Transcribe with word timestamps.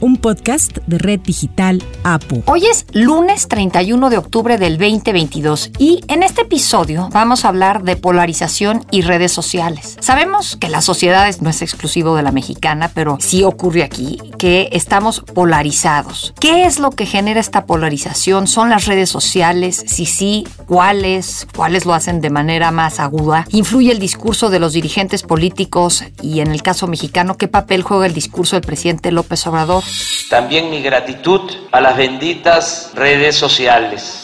un 0.00 0.16
podcast 0.16 0.78
de 0.86 0.98
Red 0.98 1.20
Digital 1.20 1.82
APU. 2.04 2.42
Hoy 2.46 2.66
es 2.66 2.86
lunes 2.92 3.48
31 3.48 4.10
de 4.10 4.16
octubre 4.16 4.56
del 4.58 4.78
2022 4.78 5.72
y 5.78 6.02
en 6.08 6.22
este 6.22 6.42
episodio 6.42 7.08
vamos 7.12 7.44
a 7.44 7.48
hablar 7.48 7.82
de 7.82 7.96
polarización 7.96 8.84
y 8.90 9.02
redes 9.02 9.32
sociales. 9.32 9.96
Sabemos 10.00 10.56
que 10.56 10.68
la 10.68 10.80
sociedad 10.80 11.34
no 11.40 11.50
es 11.50 11.62
exclusivo 11.62 12.16
de 12.16 12.22
la 12.22 12.32
mexicana, 12.32 12.90
pero 12.94 13.18
sí 13.20 13.44
ocurre 13.44 13.82
aquí 13.82 14.18
que 14.38 14.70
estamos 14.72 15.20
polarizados. 15.20 16.34
¿Qué 16.40 16.64
es 16.64 16.78
lo 16.78 16.90
que 16.90 17.06
genera 17.06 17.40
esta 17.40 17.66
polarización? 17.66 18.46
¿Son 18.46 18.70
las 18.70 18.86
redes 18.86 19.10
sociales? 19.10 19.84
Si 19.86 20.06
sí, 20.06 20.46
¿cuáles? 20.66 21.46
¿Cuáles 21.54 21.84
lo 21.84 21.94
hacen 21.94 22.20
de 22.20 22.30
manera 22.30 22.70
más 22.70 23.00
aguda? 23.00 23.46
¿Influye 23.50 23.92
el 23.92 23.98
discurso 23.98 24.48
de 24.48 24.60
los 24.60 24.72
dirigentes 24.72 25.22
políticos 25.22 26.04
y 26.22 26.40
en 26.40 26.52
el 26.52 26.62
caso 26.62 26.86
mexicano, 26.86 27.36
qué 27.36 27.48
papel 27.48 27.82
juega 27.82 28.06
el 28.06 28.14
discurso 28.14 28.56
del 28.56 28.62
presidente 28.62 29.12
López 29.12 29.46
Obrador? 29.46 29.84
También 30.28 30.70
mi 30.70 30.82
gratitud 30.82 31.40
a 31.72 31.80
las 31.80 31.96
benditas 31.96 32.92
redes 32.94 33.36
sociales. 33.36 34.20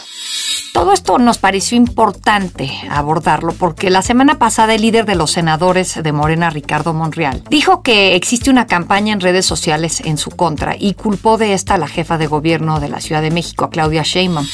Todo 0.72 0.92
esto 0.92 1.16
nos 1.16 1.38
pareció 1.38 1.78
importante 1.78 2.68
abordarlo 2.90 3.54
porque 3.58 3.88
la 3.88 4.02
semana 4.02 4.38
pasada 4.38 4.74
el 4.74 4.82
líder 4.82 5.06
de 5.06 5.14
los 5.14 5.30
senadores 5.30 6.02
de 6.02 6.12
Morena, 6.12 6.50
Ricardo 6.50 6.92
Monreal, 6.92 7.42
dijo 7.48 7.82
que 7.82 8.14
existe 8.14 8.50
una 8.50 8.66
campaña 8.66 9.14
en 9.14 9.20
redes 9.20 9.46
sociales 9.46 10.02
en 10.04 10.18
su 10.18 10.30
contra 10.30 10.76
y 10.78 10.92
culpó 10.92 11.38
de 11.38 11.54
esta 11.54 11.74
a 11.74 11.78
la 11.78 11.88
jefa 11.88 12.18
de 12.18 12.26
gobierno 12.26 12.78
de 12.78 12.90
la 12.90 13.00
Ciudad 13.00 13.22
de 13.22 13.30
México, 13.30 13.70
Claudia 13.70 14.02
Sheinbaum. 14.02 14.46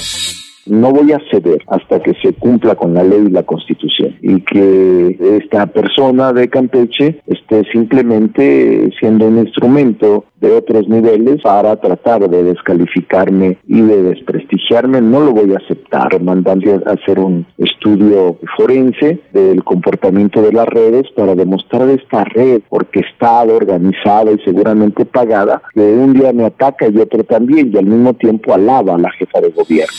No 0.66 0.92
voy 0.92 1.10
a 1.10 1.19
ceder 1.28 1.64
hasta 1.66 2.00
que 2.00 2.14
se 2.22 2.34
cumpla 2.34 2.76
con 2.76 2.94
la 2.94 3.02
ley 3.02 3.24
y 3.26 3.30
la 3.30 3.42
constitución 3.42 4.16
y 4.22 4.42
que 4.42 5.38
esta 5.42 5.66
persona 5.66 6.32
de 6.32 6.48
Campeche 6.48 7.20
esté 7.26 7.64
simplemente 7.72 8.91
siendo 9.00 9.26
un 9.26 9.38
instrumento 9.38 10.26
de 10.42 10.52
otros 10.52 10.88
niveles 10.88 11.40
para 11.42 11.76
tratar 11.76 12.28
de 12.28 12.42
descalificarme 12.42 13.56
y 13.66 13.80
de 13.80 14.02
desprestigiarme. 14.02 15.00
No 15.00 15.20
lo 15.20 15.32
voy 15.32 15.54
a 15.54 15.58
aceptar, 15.58 16.20
mandando 16.20 16.82
a 16.84 16.92
hacer 16.92 17.18
un 17.18 17.46
estudio 17.56 18.36
forense 18.56 19.20
del 19.32 19.64
comportamiento 19.64 20.42
de 20.42 20.52
las 20.52 20.66
redes 20.66 21.06
para 21.16 21.34
demostrar 21.34 21.88
esta 21.88 22.24
red 22.24 22.62
orquestada, 22.68 23.54
organizada 23.54 24.32
y 24.32 24.38
seguramente 24.40 25.04
pagada, 25.04 25.62
que 25.72 25.80
un 25.80 26.12
día 26.12 26.32
me 26.32 26.44
ataca 26.44 26.88
y 26.88 26.98
otro 26.98 27.24
también 27.24 27.70
y 27.72 27.78
al 27.78 27.86
mismo 27.86 28.12
tiempo 28.14 28.52
alaba 28.52 28.96
a 28.96 28.98
la 28.98 29.10
jefa 29.12 29.40
de 29.40 29.50
gobierno 29.50 29.92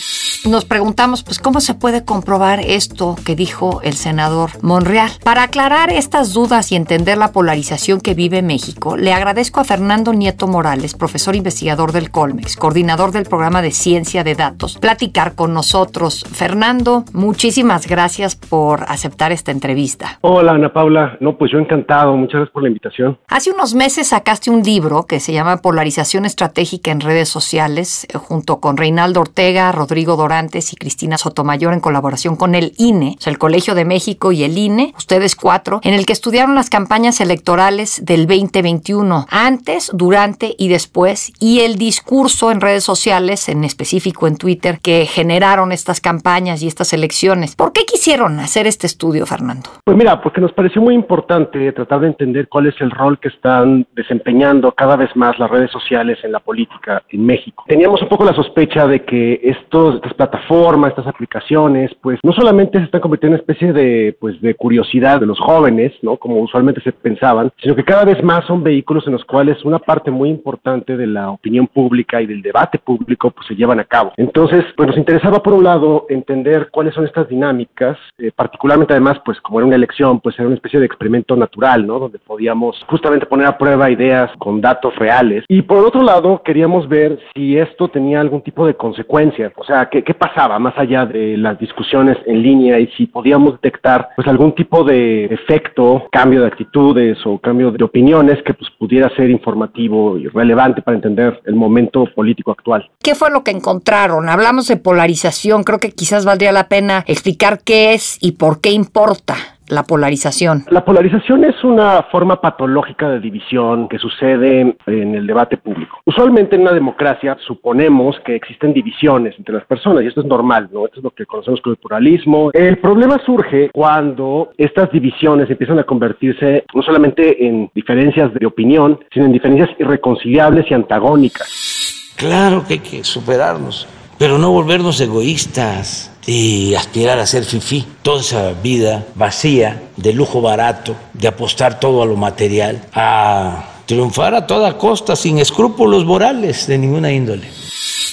nos 0.44 0.64
preguntamos, 0.64 1.22
pues, 1.22 1.38
¿cómo 1.38 1.60
se 1.60 1.74
puede 1.74 2.04
comprobar 2.04 2.60
esto 2.60 3.16
que 3.24 3.34
dijo 3.34 3.80
el 3.82 3.94
senador 3.94 4.50
Monreal? 4.62 5.10
Para 5.22 5.44
aclarar 5.44 5.90
estas 5.90 6.32
dudas 6.32 6.70
y 6.70 6.76
entender 6.76 7.16
la 7.18 7.32
polarización 7.32 8.00
que 8.00 8.14
vive 8.14 8.42
México, 8.42 8.96
le 8.96 9.12
agradezco 9.12 9.60
a 9.60 9.64
Fernando 9.64 10.12
Nieto 10.12 10.33
Morales, 10.46 10.94
profesor 10.94 11.34
investigador 11.34 11.92
del 11.92 12.10
Colmex, 12.10 12.56
coordinador 12.56 13.12
del 13.12 13.24
programa 13.24 13.62
de 13.62 13.70
ciencia 13.70 14.24
de 14.24 14.34
datos, 14.34 14.78
platicar 14.78 15.34
con 15.34 15.54
nosotros. 15.54 16.24
Fernando, 16.32 17.04
muchísimas 17.12 17.86
gracias 17.86 18.36
por 18.36 18.84
aceptar 18.88 19.32
esta 19.32 19.50
entrevista. 19.50 20.18
Hola, 20.20 20.52
Ana 20.52 20.72
Paula. 20.72 21.16
No, 21.20 21.36
pues 21.36 21.50
yo 21.52 21.58
encantado. 21.58 22.16
Muchas 22.16 22.34
gracias 22.34 22.52
por 22.52 22.62
la 22.62 22.68
invitación. 22.68 23.18
Hace 23.28 23.50
unos 23.50 23.74
meses 23.74 24.08
sacaste 24.08 24.50
un 24.50 24.62
libro 24.62 25.06
que 25.06 25.20
se 25.20 25.32
llama 25.32 25.58
Polarización 25.58 26.24
Estratégica 26.24 26.90
en 26.90 27.00
Redes 27.00 27.28
Sociales, 27.28 28.06
eh, 28.12 28.18
junto 28.18 28.60
con 28.60 28.76
Reinaldo 28.76 29.20
Ortega, 29.20 29.72
Rodrigo 29.72 30.16
Dorán 30.16 30.44
y 30.52 30.76
Cristina 30.76 31.18
Sotomayor 31.18 31.72
en 31.72 31.80
colaboración 31.80 32.36
con 32.36 32.54
el 32.54 32.74
INE, 32.76 33.16
o 33.18 33.20
sea, 33.20 33.32
el 33.32 33.38
Colegio 33.38 33.74
de 33.74 33.84
México 33.84 34.32
y 34.32 34.44
el 34.44 34.56
INE, 34.58 34.94
ustedes 34.96 35.36
cuatro, 35.36 35.80
en 35.82 35.94
el 35.94 36.06
que 36.06 36.12
estudiaron 36.12 36.54
las 36.54 36.70
campañas 36.70 37.20
electorales 37.20 38.04
del 38.04 38.26
2021, 38.26 39.26
antes, 39.30 39.90
durante 39.94 40.23
y 40.58 40.68
después, 40.68 41.32
y 41.38 41.60
el 41.60 41.76
discurso 41.76 42.50
en 42.50 42.60
redes 42.60 42.84
sociales, 42.84 43.48
en 43.48 43.64
específico 43.64 44.26
en 44.26 44.36
Twitter, 44.36 44.78
que 44.82 45.06
generaron 45.06 45.70
estas 45.72 46.00
campañas 46.00 46.62
y 46.62 46.66
estas 46.66 46.92
elecciones. 46.92 47.56
¿Por 47.56 47.72
qué 47.72 47.82
quisieron 47.84 48.40
hacer 48.40 48.66
este 48.66 48.86
estudio, 48.86 49.26
Fernando? 49.26 49.68
Pues 49.84 49.96
mira, 49.96 50.20
porque 50.22 50.40
nos 50.40 50.52
pareció 50.52 50.80
muy 50.80 50.94
importante 50.94 51.72
tratar 51.72 52.00
de 52.00 52.06
entender 52.08 52.48
cuál 52.48 52.66
es 52.66 52.74
el 52.80 52.90
rol 52.90 53.18
que 53.18 53.28
están 53.28 53.86
desempeñando 53.94 54.72
cada 54.72 54.96
vez 54.96 55.14
más 55.14 55.38
las 55.38 55.50
redes 55.50 55.70
sociales 55.70 56.18
en 56.22 56.32
la 56.32 56.40
política 56.40 57.02
en 57.10 57.26
México. 57.26 57.64
Teníamos 57.68 58.00
un 58.00 58.08
poco 58.08 58.24
la 58.24 58.34
sospecha 58.34 58.86
de 58.86 59.04
que 59.04 59.40
estos, 59.42 59.96
estas 59.96 60.14
plataformas, 60.14 60.90
estas 60.90 61.06
aplicaciones, 61.06 61.90
pues 62.00 62.18
no 62.22 62.32
solamente 62.32 62.78
se 62.78 62.84
están 62.84 63.00
convirtiendo 63.00 63.36
en 63.36 63.42
una 63.42 63.52
especie 63.52 63.72
de, 63.72 64.16
pues, 64.18 64.40
de 64.40 64.54
curiosidad 64.54 65.20
de 65.20 65.26
los 65.26 65.38
jóvenes, 65.38 65.92
¿no? 66.02 66.16
Como 66.16 66.40
usualmente 66.40 66.80
se 66.80 66.92
pensaban, 66.92 67.52
sino 67.62 67.74
que 67.74 67.84
cada 67.84 68.04
vez 68.04 68.22
más 68.22 68.44
son 68.46 68.62
vehículos 68.62 69.06
en 69.06 69.12
los 69.12 69.24
cuales 69.24 69.64
una 69.64 69.78
parte 69.78 70.10
muy 70.14 70.30
importante 70.30 70.96
de 70.96 71.06
la 71.06 71.30
opinión 71.30 71.66
pública 71.66 72.22
y 72.22 72.26
del 72.26 72.42
debate 72.42 72.78
público, 72.78 73.30
pues 73.30 73.46
se 73.46 73.54
llevan 73.54 73.80
a 73.80 73.84
cabo. 73.84 74.12
Entonces, 74.16 74.64
pues 74.76 74.88
nos 74.88 74.96
interesaba 74.96 75.42
por 75.42 75.52
un 75.52 75.64
lado 75.64 76.06
entender 76.08 76.68
cuáles 76.70 76.94
son 76.94 77.04
estas 77.04 77.28
dinámicas, 77.28 77.98
eh, 78.18 78.30
particularmente 78.34 78.94
además, 78.94 79.20
pues 79.24 79.40
como 79.40 79.58
era 79.58 79.66
una 79.66 79.76
elección, 79.76 80.20
pues 80.20 80.38
era 80.38 80.46
una 80.46 80.56
especie 80.56 80.80
de 80.80 80.86
experimento 80.86 81.36
natural, 81.36 81.86
¿no? 81.86 81.98
Donde 81.98 82.18
podíamos 82.18 82.82
justamente 82.88 83.26
poner 83.26 83.46
a 83.46 83.58
prueba 83.58 83.90
ideas 83.90 84.30
con 84.38 84.60
datos 84.60 84.96
reales. 84.96 85.44
Y 85.48 85.62
por 85.62 85.84
otro 85.84 86.02
lado, 86.02 86.42
queríamos 86.44 86.88
ver 86.88 87.18
si 87.34 87.58
esto 87.58 87.88
tenía 87.88 88.20
algún 88.20 88.42
tipo 88.42 88.66
de 88.66 88.74
consecuencia, 88.74 89.52
o 89.56 89.64
sea, 89.64 89.88
qué, 89.90 90.02
qué 90.02 90.14
pasaba 90.14 90.58
más 90.58 90.76
allá 90.78 91.06
de 91.06 91.36
las 91.36 91.58
discusiones 91.58 92.16
en 92.26 92.42
línea 92.42 92.78
y 92.78 92.86
si 92.88 93.06
podíamos 93.06 93.54
detectar 93.54 94.10
pues 94.16 94.28
algún 94.28 94.54
tipo 94.54 94.84
de 94.84 95.26
efecto, 95.26 96.06
cambio 96.10 96.40
de 96.40 96.46
actitudes 96.46 97.18
o 97.24 97.38
cambio 97.38 97.70
de 97.70 97.84
opiniones 97.84 98.42
que 98.42 98.54
pues 98.54 98.70
pudiera 98.78 99.08
ser 99.16 99.30
informativo 99.30 99.93
y 100.18 100.28
relevante 100.28 100.82
para 100.82 100.96
entender 100.96 101.40
el 101.44 101.54
momento 101.54 102.04
político 102.14 102.50
actual. 102.52 102.90
¿Qué 103.02 103.14
fue 103.14 103.30
lo 103.30 103.44
que 103.44 103.50
encontraron? 103.50 104.28
Hablamos 104.28 104.68
de 104.68 104.76
polarización, 104.76 105.64
creo 105.64 105.78
que 105.78 105.92
quizás 105.92 106.24
valdría 106.24 106.52
la 106.52 106.68
pena 106.68 107.04
explicar 107.06 107.60
qué 107.62 107.94
es 107.94 108.18
y 108.20 108.32
por 108.32 108.60
qué 108.60 108.70
importa 108.70 109.53
la 109.68 109.82
polarización? 109.84 110.64
La 110.70 110.84
polarización 110.84 111.44
es 111.44 111.62
una 111.64 112.02
forma 112.10 112.40
patológica 112.40 113.08
de 113.08 113.20
división 113.20 113.88
que 113.88 113.98
sucede 113.98 114.76
en 114.86 115.14
el 115.14 115.26
debate 115.26 115.56
público. 115.56 115.98
Usualmente 116.04 116.56
en 116.56 116.62
una 116.62 116.72
democracia 116.72 117.36
suponemos 117.46 118.16
que 118.24 118.36
existen 118.36 118.72
divisiones 118.72 119.34
entre 119.38 119.54
las 119.54 119.64
personas 119.64 120.04
y 120.04 120.08
esto 120.08 120.20
es 120.20 120.26
normal, 120.26 120.68
¿no? 120.72 120.86
Esto 120.86 121.00
es 121.00 121.04
lo 121.04 121.10
que 121.10 121.26
conocemos 121.26 121.60
como 121.60 121.72
el 121.72 121.78
pluralismo. 121.78 122.50
El 122.52 122.78
problema 122.78 123.20
surge 123.24 123.70
cuando 123.72 124.50
estas 124.58 124.90
divisiones 124.92 125.50
empiezan 125.50 125.78
a 125.78 125.84
convertirse 125.84 126.64
no 126.74 126.82
solamente 126.82 127.46
en 127.46 127.70
diferencias 127.74 128.32
de 128.34 128.46
opinión, 128.46 128.98
sino 129.12 129.26
en 129.26 129.32
diferencias 129.32 129.70
irreconciliables 129.78 130.70
y 130.70 130.74
antagónicas. 130.74 132.14
Claro 132.16 132.64
que 132.66 132.74
hay 132.74 132.80
que 132.80 133.04
superarnos, 133.04 133.88
pero 134.18 134.38
no 134.38 134.52
volvernos 134.52 135.00
egoístas 135.00 136.13
y 136.26 136.74
aspirar 136.74 137.18
a 137.18 137.26
ser 137.26 137.44
fifí. 137.44 137.84
Toda 138.02 138.20
esa 138.20 138.52
vida 138.62 139.04
vacía, 139.14 139.82
de 139.96 140.12
lujo 140.12 140.40
barato, 140.40 140.94
de 141.12 141.28
apostar 141.28 141.80
todo 141.80 142.02
a 142.02 142.06
lo 142.06 142.16
material, 142.16 142.82
a 142.94 143.82
triunfar 143.86 144.34
a 144.34 144.46
toda 144.46 144.78
costa, 144.78 145.16
sin 145.16 145.38
escrúpulos 145.38 146.04
morales 146.04 146.66
de 146.66 146.78
ninguna 146.78 147.12
índole. 147.12 147.48